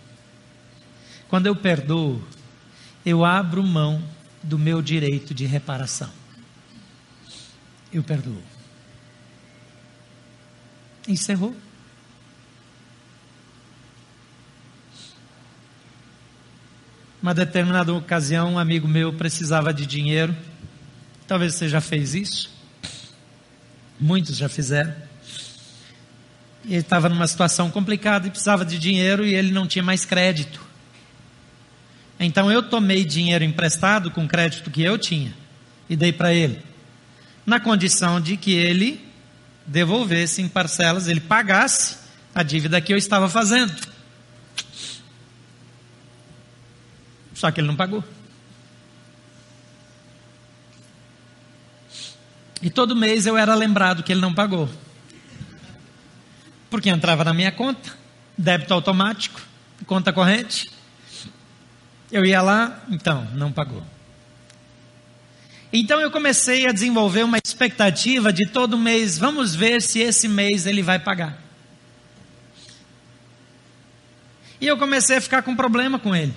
[1.28, 2.28] Quando eu perdoo,
[3.06, 4.04] eu abro mão
[4.42, 6.10] do meu direito de reparação.
[7.94, 8.42] Eu perdoo.
[11.08, 11.56] Encerrou.
[17.28, 20.34] Uma determinada ocasião, um amigo meu precisava de dinheiro.
[21.28, 22.50] Talvez você já fez isso.
[24.00, 24.96] Muitos já fizeram.
[26.64, 30.06] E ele estava numa situação complicada e precisava de dinheiro e ele não tinha mais
[30.06, 30.62] crédito.
[32.18, 35.34] Então eu tomei dinheiro emprestado com crédito que eu tinha
[35.90, 36.62] e dei para ele,
[37.46, 39.06] na condição de que ele
[39.66, 41.98] devolvesse em parcelas, ele pagasse
[42.34, 43.76] a dívida que eu estava fazendo.
[47.38, 48.04] Só que ele não pagou.
[52.64, 54.68] E todo mês eu era lembrado que ele não pagou.
[56.68, 57.96] Porque entrava na minha conta,
[58.36, 59.40] débito automático,
[59.86, 60.68] conta corrente.
[62.12, 63.86] Eu ia lá, então, não pagou.
[65.72, 70.66] Então eu comecei a desenvolver uma expectativa de todo mês, vamos ver se esse mês
[70.66, 71.38] ele vai pagar.
[74.60, 76.34] E eu comecei a ficar com problema com ele.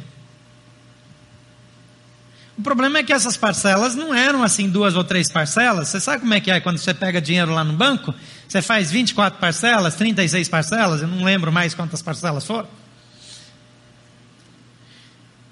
[2.59, 5.89] O problema é que essas parcelas não eram assim duas ou três parcelas.
[5.89, 8.15] Você sabe como é que é quando você pega dinheiro lá no banco?
[8.47, 12.69] Você faz 24 parcelas, 36 parcelas, eu não lembro mais quantas parcelas foram.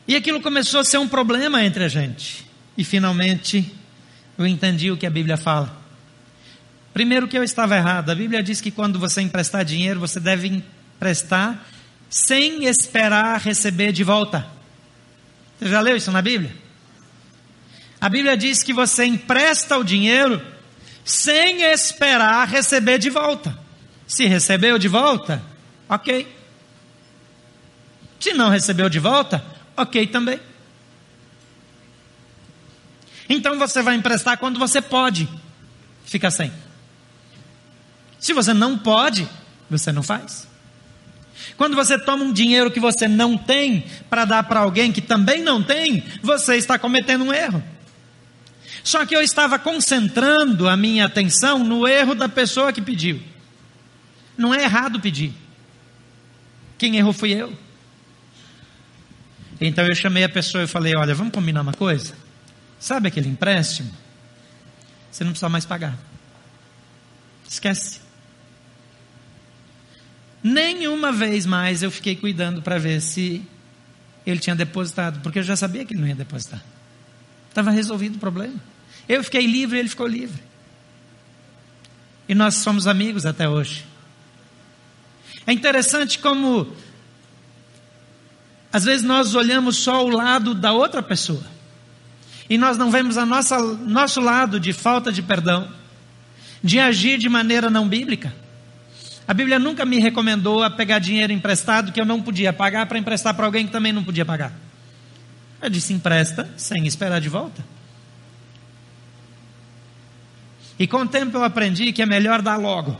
[0.06, 2.46] E aquilo começou a ser um problema entre a gente.
[2.76, 3.72] E finalmente
[4.36, 5.76] eu entendi o que a Bíblia fala.
[6.92, 8.10] Primeiro que eu estava errado.
[8.10, 11.64] A Bíblia diz que quando você emprestar dinheiro, você deve emprestar
[12.08, 14.46] sem esperar receber de volta.
[15.58, 16.67] Você já leu isso na Bíblia?
[18.00, 20.40] A Bíblia diz que você empresta o dinheiro
[21.04, 23.58] sem esperar receber de volta.
[24.06, 25.42] Se recebeu de volta,
[25.88, 26.26] ok.
[28.20, 29.44] Se não recebeu de volta,
[29.76, 30.40] ok também.
[33.28, 35.28] Então você vai emprestar quando você pode,
[36.04, 36.52] fica sem.
[38.18, 39.28] Se você não pode,
[39.68, 40.46] você não faz.
[41.56, 45.42] Quando você toma um dinheiro que você não tem para dar para alguém que também
[45.42, 47.62] não tem, você está cometendo um erro.
[48.82, 53.22] Só que eu estava concentrando a minha atenção no erro da pessoa que pediu.
[54.36, 55.34] Não é errado pedir.
[56.78, 57.52] Quem errou fui eu.
[59.60, 62.14] Então eu chamei a pessoa e falei: Olha, vamos combinar uma coisa?
[62.78, 63.90] Sabe aquele empréstimo?
[65.10, 65.98] Você não precisa mais pagar.
[67.48, 68.00] Esquece.
[70.42, 73.42] Nenhuma vez mais eu fiquei cuidando para ver se
[74.24, 76.62] ele tinha depositado, porque eu já sabia que ele não ia depositar.
[77.48, 78.54] Estava resolvido o problema.
[79.08, 80.42] Eu fiquei livre, ele ficou livre.
[82.28, 83.84] E nós somos amigos até hoje.
[85.46, 86.70] É interessante como
[88.72, 91.42] às vezes nós olhamos só o lado da outra pessoa.
[92.50, 95.68] E nós não vemos a nossa nosso lado de falta de perdão,
[96.62, 98.34] de agir de maneira não bíblica.
[99.26, 102.98] A Bíblia nunca me recomendou a pegar dinheiro emprestado que eu não podia pagar para
[102.98, 104.52] emprestar para alguém que também não podia pagar.
[105.60, 107.64] Eu disse: empresta sem esperar de volta.
[110.78, 112.98] E com o tempo eu aprendi que é melhor dar logo.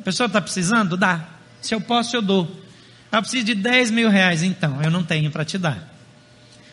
[0.00, 0.96] A pessoa está precisando?
[0.96, 1.28] Dá.
[1.60, 2.64] Se eu posso, eu dou.
[3.12, 5.94] Eu preciso de 10 mil reais, então, eu não tenho para te dar.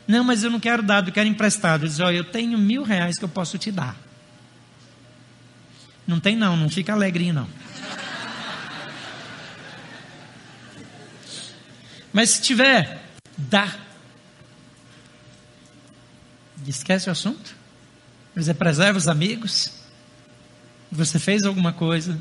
[0.08, 1.84] Não, mas eu não quero dar, eu quero emprestado.
[1.84, 3.96] Eu diz, olha, eu tenho mil reais que eu posso te dar.
[6.06, 7.50] Não tem não, não fica alegrinho não.
[12.12, 13.02] Mas se tiver,
[13.38, 13.83] dá.
[16.68, 17.56] Esquece o assunto.
[18.36, 19.72] Você preserva os amigos.
[20.92, 22.20] Você fez alguma coisa.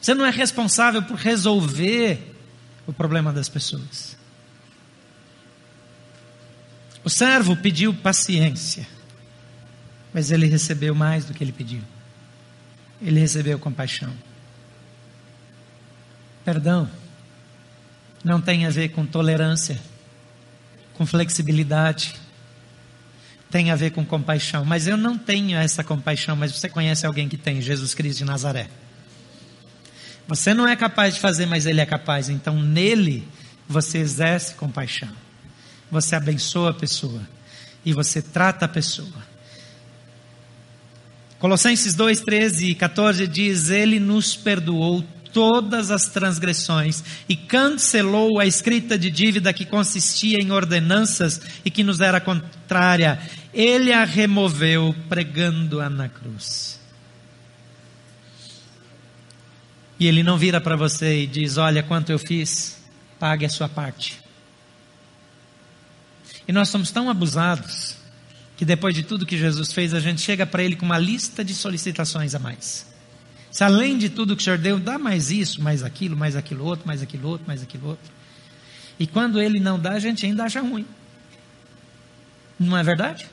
[0.00, 2.34] Você não é responsável por resolver
[2.86, 4.16] o problema das pessoas.
[7.02, 8.86] O servo pediu paciência,
[10.12, 11.82] mas ele recebeu mais do que ele pediu.
[13.00, 14.12] Ele recebeu compaixão.
[16.44, 16.90] Perdão
[18.22, 19.80] não tem a ver com tolerância,
[20.94, 22.14] com flexibilidade
[23.50, 24.64] tem a ver com compaixão.
[24.64, 28.24] Mas eu não tenho essa compaixão, mas você conhece alguém que tem, Jesus Cristo de
[28.24, 28.68] Nazaré.
[30.28, 32.28] Você não é capaz de fazer, mas Ele é capaz.
[32.28, 33.26] Então nele
[33.68, 35.10] você exerce compaixão.
[35.90, 37.20] Você abençoa a pessoa.
[37.84, 39.30] E você trata a pessoa.
[41.38, 48.46] Colossenses 2, 13 e 14 diz: Ele nos perdoou todas as transgressões e cancelou a
[48.46, 52.20] escrita de dívida que consistia em ordenanças e que nos era
[52.70, 53.18] contrária.
[53.52, 56.78] Ele a removeu pregando-a na cruz.
[59.98, 62.80] E ele não vira para você e diz: Olha quanto eu fiz,
[63.18, 64.20] pague a sua parte.
[66.46, 67.96] E nós somos tão abusados
[68.56, 71.44] que depois de tudo que Jesus fez, a gente chega para ele com uma lista
[71.44, 72.86] de solicitações a mais.
[73.50, 76.64] Se além de tudo que o Senhor deu, dá mais isso, mais aquilo, mais aquilo
[76.64, 78.12] outro, mais aquilo outro, mais aquilo outro.
[78.98, 80.86] E quando Ele não dá, a gente ainda acha ruim.
[82.60, 83.26] Não é verdade?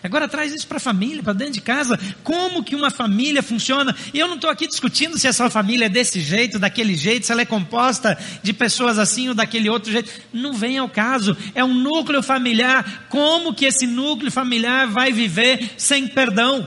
[0.00, 1.98] Agora traz isso para a família, para dentro de casa.
[2.22, 3.94] Como que uma família funciona?
[4.14, 7.32] E eu não estou aqui discutindo se essa família é desse jeito, daquele jeito, se
[7.32, 10.10] ela é composta de pessoas assim ou daquele outro jeito.
[10.32, 11.36] Não vem ao caso.
[11.52, 13.06] É um núcleo familiar.
[13.08, 16.66] Como que esse núcleo familiar vai viver sem perdão?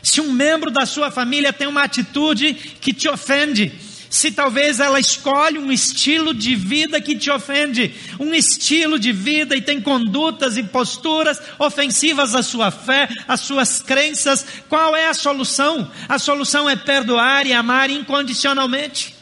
[0.00, 3.72] Se um membro da sua família tem uma atitude que te ofende,
[4.14, 9.56] se talvez ela escolhe um estilo de vida que te ofende, um estilo de vida
[9.56, 15.14] e tem condutas e posturas ofensivas à sua fé, às suas crenças, qual é a
[15.14, 15.90] solução?
[16.08, 19.16] A solução é perdoar e amar incondicionalmente.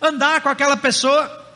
[0.00, 1.47] Andar com aquela pessoa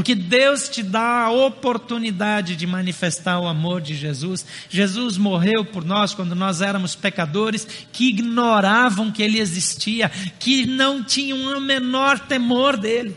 [0.00, 4.46] porque Deus te dá a oportunidade de manifestar o amor de Jesus.
[4.70, 11.04] Jesus morreu por nós quando nós éramos pecadores que ignoravam que Ele existia, que não
[11.04, 13.14] tinham o menor temor dele.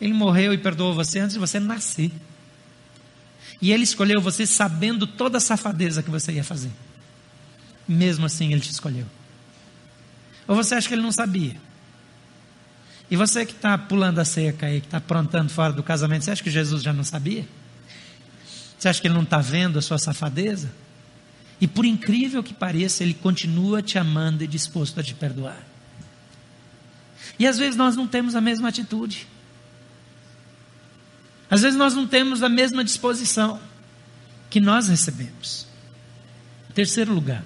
[0.00, 2.10] Ele morreu e perdoou você antes de você nascer.
[3.60, 6.72] E Ele escolheu você sabendo toda a safadeza que você ia fazer.
[7.86, 9.04] Mesmo assim, Ele te escolheu.
[10.48, 11.54] Ou você acha que Ele não sabia?
[13.12, 16.30] E você que está pulando a cerca aí, que está aprontando fora do casamento, você
[16.30, 17.46] acha que Jesus já não sabia?
[18.78, 20.72] Você acha que ele não está vendo a sua safadeza?
[21.60, 25.62] E por incrível que pareça, ele continua te amando e disposto a te perdoar.
[27.38, 29.28] E às vezes nós não temos a mesma atitude.
[31.50, 33.60] Às vezes nós não temos a mesma disposição
[34.48, 35.66] que nós recebemos.
[36.74, 37.44] Terceiro lugar,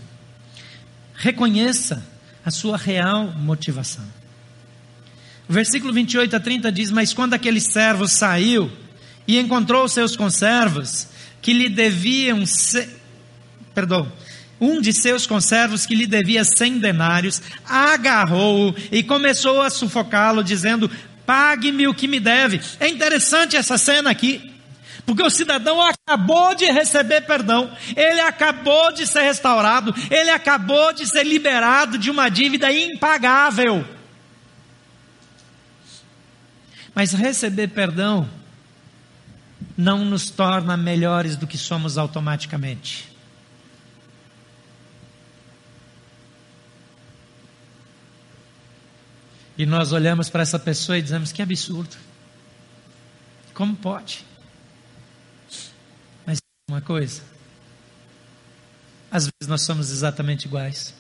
[1.17, 2.07] reconheça
[2.45, 4.16] a sua real motivação.
[5.49, 8.71] Versículo 28 a 30 diz: Mas quando aquele servo saiu
[9.27, 11.09] e encontrou seus conservos,
[11.41, 12.45] que lhe deviam.
[12.45, 12.89] Se...
[13.75, 14.11] Perdão.
[14.59, 20.91] Um de seus conservos que lhe devia cem denários, agarrou-o e começou a sufocá-lo, dizendo:
[21.27, 22.61] Pague-me o que me deve.
[22.81, 24.53] É interessante essa cena aqui.
[25.05, 31.07] Porque o cidadão acabou de receber perdão, ele acabou de ser restaurado, ele acabou de
[31.07, 33.87] ser liberado de uma dívida impagável.
[36.97, 38.27] Mas receber perdão
[39.77, 43.07] não nos torna melhores do que somos automaticamente.
[49.59, 51.95] E nós olhamos para essa pessoa e dizemos: que absurdo.
[53.53, 54.25] Como pode?
[56.25, 56.39] Mas
[56.71, 57.23] uma coisa,
[59.11, 60.95] às vezes nós somos exatamente iguais.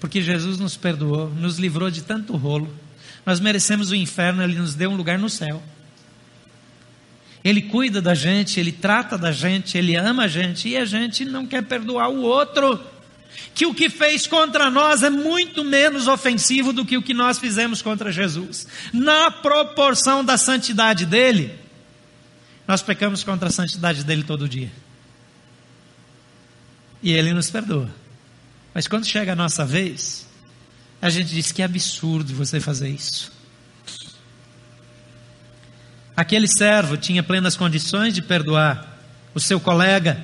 [0.00, 2.82] Porque Jesus nos perdoou, nos livrou de tanto rolo
[3.24, 5.62] nós merecemos o inferno, Ele nos deu um lugar no céu.
[7.42, 11.24] Ele cuida da gente, Ele trata da gente, Ele ama a gente e a gente
[11.24, 12.80] não quer perdoar o outro.
[13.54, 17.38] Que o que fez contra nós é muito menos ofensivo do que o que nós
[17.38, 18.66] fizemos contra Jesus.
[18.92, 21.54] Na proporção da santidade dele,
[22.66, 24.72] nós pecamos contra a santidade dele todo dia.
[27.02, 27.90] E ele nos perdoa.
[28.72, 30.26] Mas quando chega a nossa vez,
[31.04, 33.30] a gente diz que é absurdo você fazer isso.
[36.16, 38.98] Aquele servo tinha plenas condições de perdoar
[39.34, 40.18] o seu colega,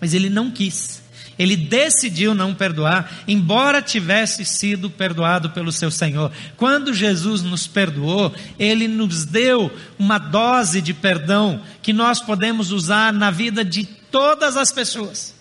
[0.00, 1.02] mas ele não quis.
[1.36, 6.30] Ele decidiu não perdoar, embora tivesse sido perdoado pelo seu Senhor.
[6.56, 9.68] Quando Jesus nos perdoou, ele nos deu
[9.98, 15.39] uma dose de perdão que nós podemos usar na vida de todas as pessoas.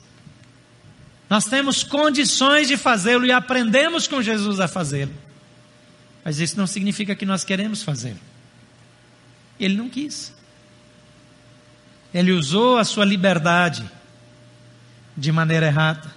[1.30, 5.13] Nós temos condições de fazê-lo e aprendemos com Jesus a fazê-lo.
[6.25, 8.19] Mas isso não significa que nós queremos fazê-lo.
[9.59, 10.34] Ele não quis.
[12.13, 13.89] Ele usou a sua liberdade
[15.15, 16.11] de maneira errada.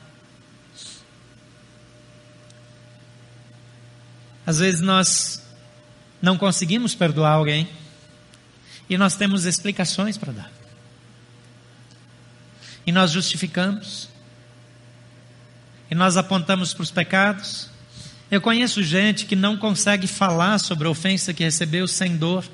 [4.47, 5.43] Às vezes nós
[6.21, 7.69] não conseguimos perdoar alguém
[8.89, 10.53] e nós temos explicações para dar.
[12.87, 14.09] E nós justificamos
[15.93, 17.69] e nós apontamos para os pecados.
[18.31, 22.47] Eu conheço gente que não consegue falar sobre a ofensa que recebeu sem dor.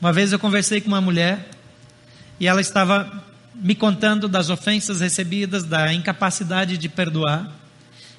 [0.00, 1.48] Uma vez eu conversei com uma mulher
[2.40, 3.24] e ela estava
[3.54, 7.48] me contando das ofensas recebidas, da incapacidade de perdoar.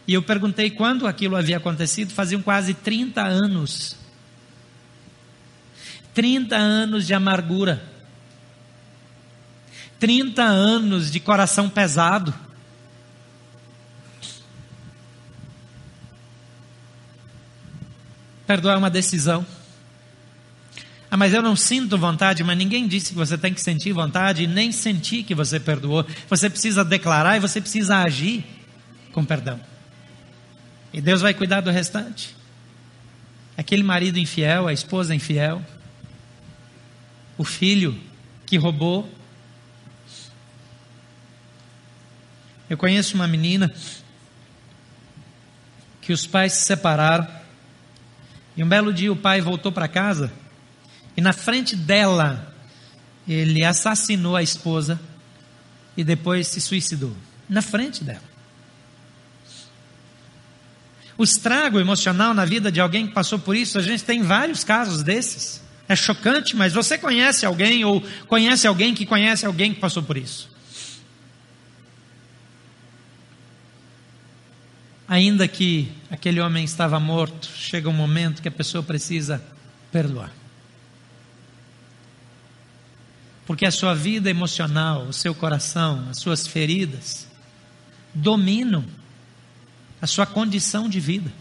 [0.08, 3.98] E eu perguntei quando aquilo havia acontecido, faziam quase 30 anos.
[6.14, 7.84] 30 anos de amargura.
[10.00, 12.34] 30 anos de coração pesado.
[18.46, 19.46] Perdoar é uma decisão.
[21.10, 24.44] Ah, mas eu não sinto vontade, mas ninguém disse que você tem que sentir vontade
[24.44, 26.06] e nem sentir que você perdoou.
[26.30, 28.44] Você precisa declarar e você precisa agir
[29.12, 29.60] com perdão.
[30.92, 32.36] E Deus vai cuidar do restante.
[33.58, 35.64] Aquele marido infiel, a esposa infiel,
[37.38, 37.98] o filho
[38.46, 39.10] que roubou.
[42.70, 43.74] Eu conheço uma menina
[46.02, 47.45] que os pais se separaram
[48.56, 50.32] e um belo dia o pai voltou para casa
[51.16, 52.54] e na frente dela
[53.28, 55.00] ele assassinou a esposa
[55.98, 57.16] e depois se suicidou.
[57.50, 58.36] Na frente dela.
[61.18, 64.64] O estrago emocional na vida de alguém que passou por isso, a gente tem vários
[64.64, 65.62] casos desses.
[65.88, 70.18] É chocante, mas você conhece alguém ou conhece alguém que conhece alguém que passou por
[70.18, 70.50] isso.
[75.08, 79.44] Ainda que aquele homem estava morto, chega um momento que a pessoa precisa
[79.92, 80.32] perdoar.
[83.46, 87.28] Porque a sua vida emocional, o seu coração, as suas feridas,
[88.14, 88.84] dominam
[90.02, 91.32] a sua condição de vida,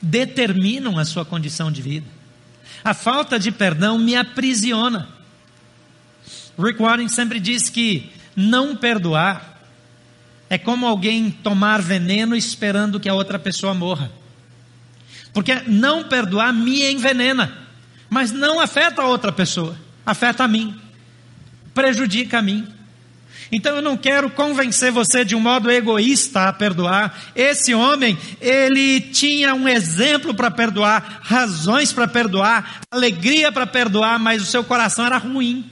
[0.00, 2.06] determinam a sua condição de vida.
[2.84, 5.08] A falta de perdão me aprisiona.
[6.56, 9.53] Rick Warren sempre diz que não perdoar
[10.54, 14.08] é como alguém tomar veneno esperando que a outra pessoa morra.
[15.32, 17.52] Porque não perdoar me envenena,
[18.08, 19.76] mas não afeta a outra pessoa,
[20.06, 20.80] afeta a mim,
[21.74, 22.68] prejudica a mim.
[23.50, 27.32] Então eu não quero convencer você de um modo egoísta a perdoar.
[27.34, 34.40] Esse homem, ele tinha um exemplo para perdoar, razões para perdoar, alegria para perdoar, mas
[34.40, 35.68] o seu coração era ruim.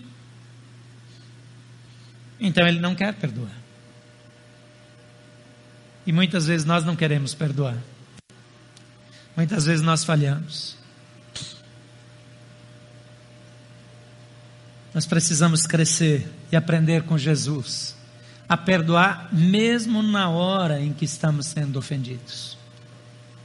[2.41, 3.62] Então ele não quer perdoar.
[6.07, 7.77] E muitas vezes nós não queremos perdoar.
[9.37, 10.77] Muitas vezes nós falhamos.
[14.95, 17.97] Nós precisamos crescer e aprender com Jesus
[18.53, 22.59] a perdoar mesmo na hora em que estamos sendo ofendidos.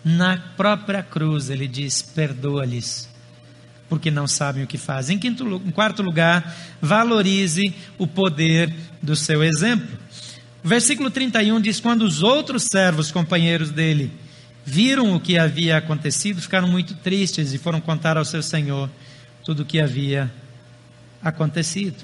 [0.03, 3.09] Na própria cruz ele diz: perdoa-lhes,
[3.87, 5.15] porque não sabem o que fazem.
[5.15, 9.97] Em, quinto, em quarto lugar, valorize o poder do seu exemplo.
[10.67, 14.11] O versículo 31 diz: Quando os outros servos, companheiros dele,
[14.65, 18.89] viram o que havia acontecido, ficaram muito tristes e foram contar ao seu senhor
[19.45, 20.29] tudo o que havia
[21.23, 22.03] acontecido.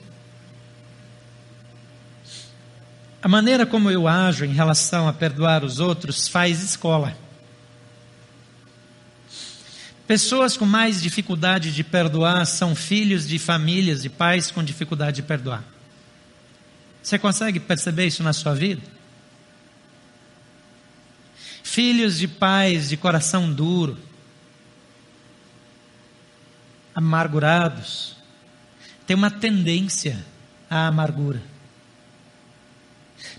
[3.21, 7.17] A maneira como eu ajo em relação a perdoar os outros faz escola.
[10.07, 15.23] Pessoas com mais dificuldade de perdoar são filhos de famílias de pais com dificuldade de
[15.23, 15.65] perdoar.
[17.03, 18.81] Você consegue perceber isso na sua vida?
[21.61, 23.97] Filhos de pais de coração duro,
[26.95, 28.15] amargurados,
[29.05, 30.23] têm uma tendência
[30.69, 31.41] à amargura.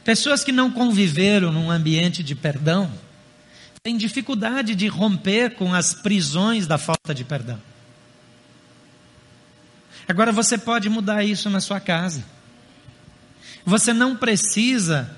[0.05, 2.93] Pessoas que não conviveram num ambiente de perdão
[3.83, 7.61] têm dificuldade de romper com as prisões da falta de perdão.
[10.07, 12.34] Agora você pode mudar isso na sua casa.
[13.65, 15.11] Você não precisa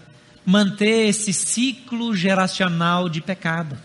[0.45, 3.77] manter esse ciclo geracional de pecado.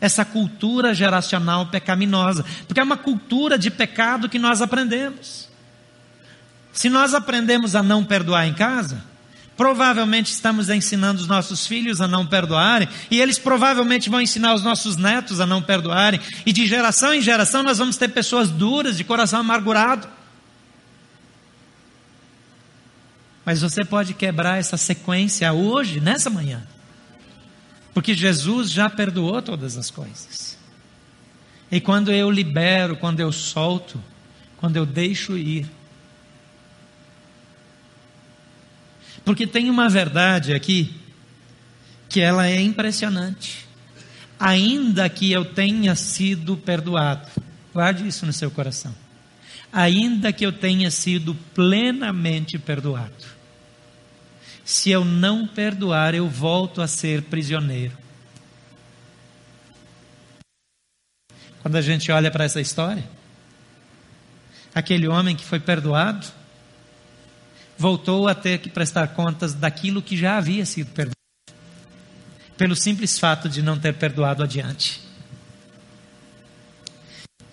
[0.00, 2.44] Essa cultura geracional pecaminosa.
[2.66, 5.48] Porque é uma cultura de pecado que nós aprendemos.
[6.72, 9.02] Se nós aprendemos a não perdoar em casa,
[9.56, 14.62] provavelmente estamos ensinando os nossos filhos a não perdoarem, e eles provavelmente vão ensinar os
[14.62, 18.96] nossos netos a não perdoarem, e de geração em geração nós vamos ter pessoas duras,
[18.96, 20.06] de coração amargurado.
[23.48, 26.62] Mas você pode quebrar essa sequência hoje, nessa manhã.
[27.94, 30.58] Porque Jesus já perdoou todas as coisas.
[31.70, 33.98] E quando eu libero, quando eu solto,
[34.58, 35.66] quando eu deixo ir.
[39.24, 40.94] Porque tem uma verdade aqui
[42.06, 43.66] que ela é impressionante.
[44.38, 47.26] Ainda que eu tenha sido perdoado,
[47.72, 48.94] guarde isso no seu coração.
[49.72, 53.37] Ainda que eu tenha sido plenamente perdoado,
[54.68, 57.96] se eu não perdoar, eu volto a ser prisioneiro.
[61.62, 63.02] Quando a gente olha para essa história,
[64.74, 66.26] aquele homem que foi perdoado,
[67.78, 71.16] voltou a ter que prestar contas daquilo que já havia sido perdoado,
[72.58, 75.00] pelo simples fato de não ter perdoado adiante.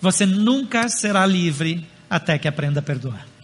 [0.01, 3.34] Você nunca será livre até que aprenda a perdoar.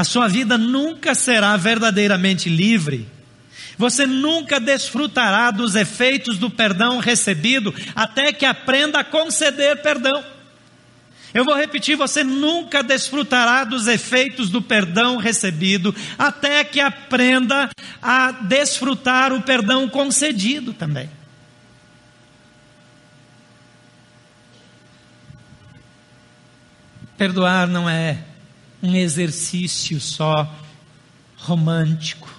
[0.00, 3.06] A sua vida nunca será verdadeiramente livre.
[3.76, 10.24] Você nunca desfrutará dos efeitos do perdão recebido até que aprenda a conceder perdão.
[11.34, 17.68] Eu vou repetir: você nunca desfrutará dos efeitos do perdão recebido até que aprenda
[18.00, 21.10] a desfrutar o perdão concedido também.
[27.18, 28.29] Perdoar não é
[28.82, 30.52] um exercício só
[31.36, 32.30] romântico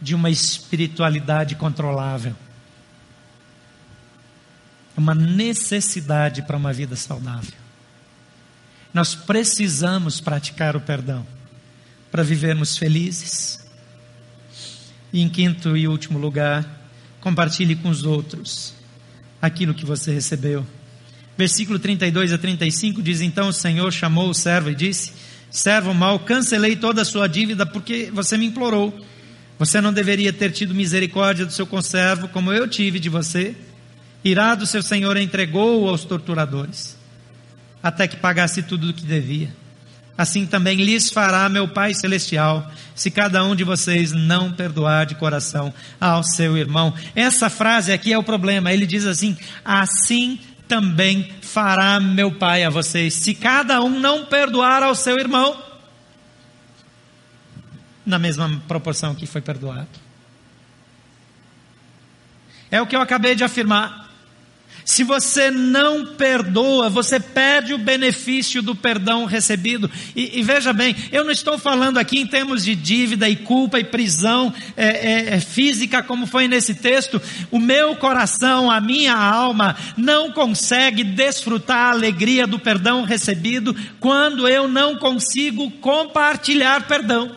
[0.00, 2.34] de uma espiritualidade controlável.
[4.96, 7.54] É uma necessidade para uma vida saudável.
[8.92, 11.26] Nós precisamos praticar o perdão
[12.10, 13.60] para vivermos felizes.
[15.12, 16.64] E em quinto e último lugar,
[17.20, 18.74] compartilhe com os outros
[19.40, 20.66] aquilo que você recebeu.
[21.36, 25.12] Versículo 32 a 35 diz: Então o Senhor chamou o servo e disse:
[25.56, 28.94] Servo mau, cancelei toda a sua dívida porque você me implorou.
[29.58, 33.56] Você não deveria ter tido misericórdia do seu conservo, como eu tive de você.
[34.22, 36.98] Irado, seu senhor entregou-o aos torturadores,
[37.82, 39.48] até que pagasse tudo o que devia.
[40.18, 45.14] Assim também lhes fará meu Pai Celestial, se cada um de vocês não perdoar de
[45.14, 46.92] coração ao seu irmão.
[47.14, 48.74] Essa frase aqui é o problema.
[48.74, 49.34] Ele diz assim:
[49.64, 50.38] Assim
[50.68, 55.62] também fará meu Pai a vocês, se cada um não perdoar ao seu irmão,
[58.04, 59.88] na mesma proporção que foi perdoado.
[62.70, 64.05] É o que eu acabei de afirmar.
[64.86, 69.90] Se você não perdoa, você perde o benefício do perdão recebido.
[70.14, 73.80] E, e, veja bem, eu não estou falando aqui em termos de dívida e culpa
[73.80, 77.20] e prisão é, é, é, física, como foi nesse texto.
[77.50, 84.46] O meu coração, a minha alma, não consegue desfrutar a alegria do perdão recebido quando
[84.46, 87.34] eu não consigo compartilhar perdão.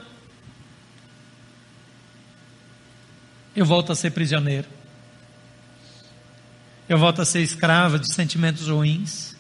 [3.56, 4.79] Eu volto a ser prisioneiro
[6.90, 9.36] eu volto a ser escrava de sentimentos ruins,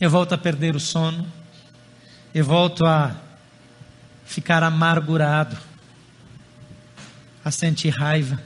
[0.00, 1.24] eu volto a perder o sono,
[2.34, 3.16] eu volto a
[4.24, 5.56] ficar amargurado,
[7.44, 8.42] a sentir raiva.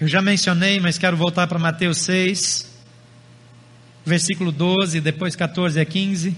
[0.00, 2.68] Eu já mencionei, mas quero voltar para Mateus 6,
[4.04, 6.36] versículo 12, depois 14 a 15.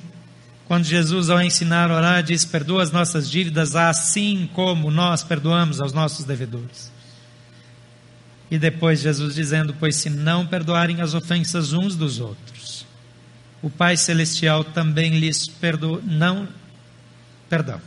[0.66, 5.80] Quando Jesus, ao ensinar a orar, diz: Perdoa as nossas dívidas, assim como nós perdoamos
[5.80, 6.94] aos nossos devedores.
[8.50, 12.86] E depois Jesus dizendo: Pois se não perdoarem as ofensas uns dos outros,
[13.62, 16.00] o Pai Celestial também lhes perdoa.
[16.04, 16.48] Não,
[17.48, 17.80] perdão.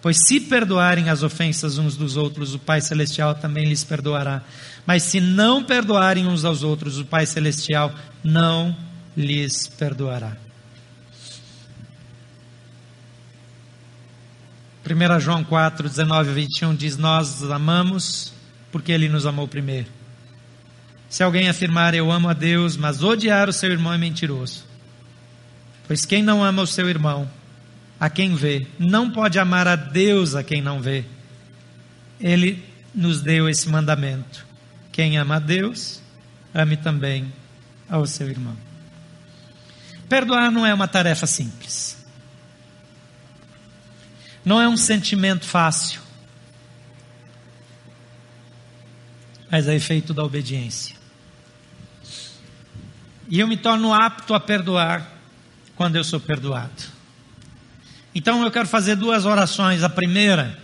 [0.00, 4.42] Pois se perdoarem as ofensas uns dos outros, o Pai Celestial também lhes perdoará.
[4.84, 8.76] Mas se não perdoarem uns aos outros, o Pai Celestial não
[9.16, 10.36] lhes perdoará.
[14.84, 18.32] 1 João 4, 19 e 21 diz: Nós amamos
[18.72, 19.86] porque ele nos amou primeiro.
[21.08, 24.64] Se alguém afirmar eu amo a Deus, mas odiar o seu irmão é mentiroso.
[25.86, 27.30] Pois quem não ama o seu irmão,
[28.00, 31.04] a quem vê, não pode amar a Deus a quem não vê.
[32.18, 32.64] Ele
[32.94, 34.46] nos deu esse mandamento:
[34.90, 36.00] quem ama a Deus,
[36.54, 37.30] ame também
[37.88, 38.56] ao seu irmão.
[40.08, 42.02] Perdoar não é uma tarefa simples.
[44.44, 46.00] Não é um sentimento fácil.
[49.52, 50.96] Mas é efeito da obediência.
[53.28, 55.12] E eu me torno apto a perdoar
[55.76, 56.82] quando eu sou perdoado.
[58.14, 59.82] Então eu quero fazer duas orações.
[59.82, 60.58] A primeira,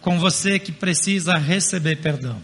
[0.00, 2.42] com você que precisa receber perdão.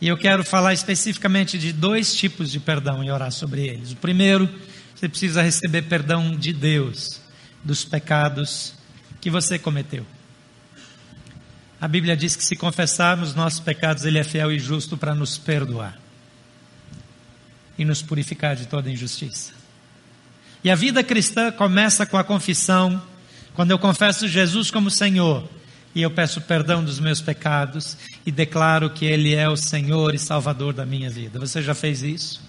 [0.00, 3.92] E eu quero falar especificamente de dois tipos de perdão e orar sobre eles.
[3.92, 4.52] O primeiro,
[4.92, 7.20] você precisa receber perdão de Deus
[7.62, 8.74] dos pecados
[9.20, 10.04] que você cometeu.
[11.86, 15.38] A Bíblia diz que se confessarmos nossos pecados, Ele é fiel e justo para nos
[15.38, 15.96] perdoar
[17.78, 19.52] e nos purificar de toda injustiça.
[20.64, 23.00] E a vida cristã começa com a confissão,
[23.54, 25.48] quando eu confesso Jesus como Senhor
[25.94, 30.18] e eu peço perdão dos meus pecados e declaro que Ele é o Senhor e
[30.18, 31.38] Salvador da minha vida.
[31.38, 32.42] Você já fez isso?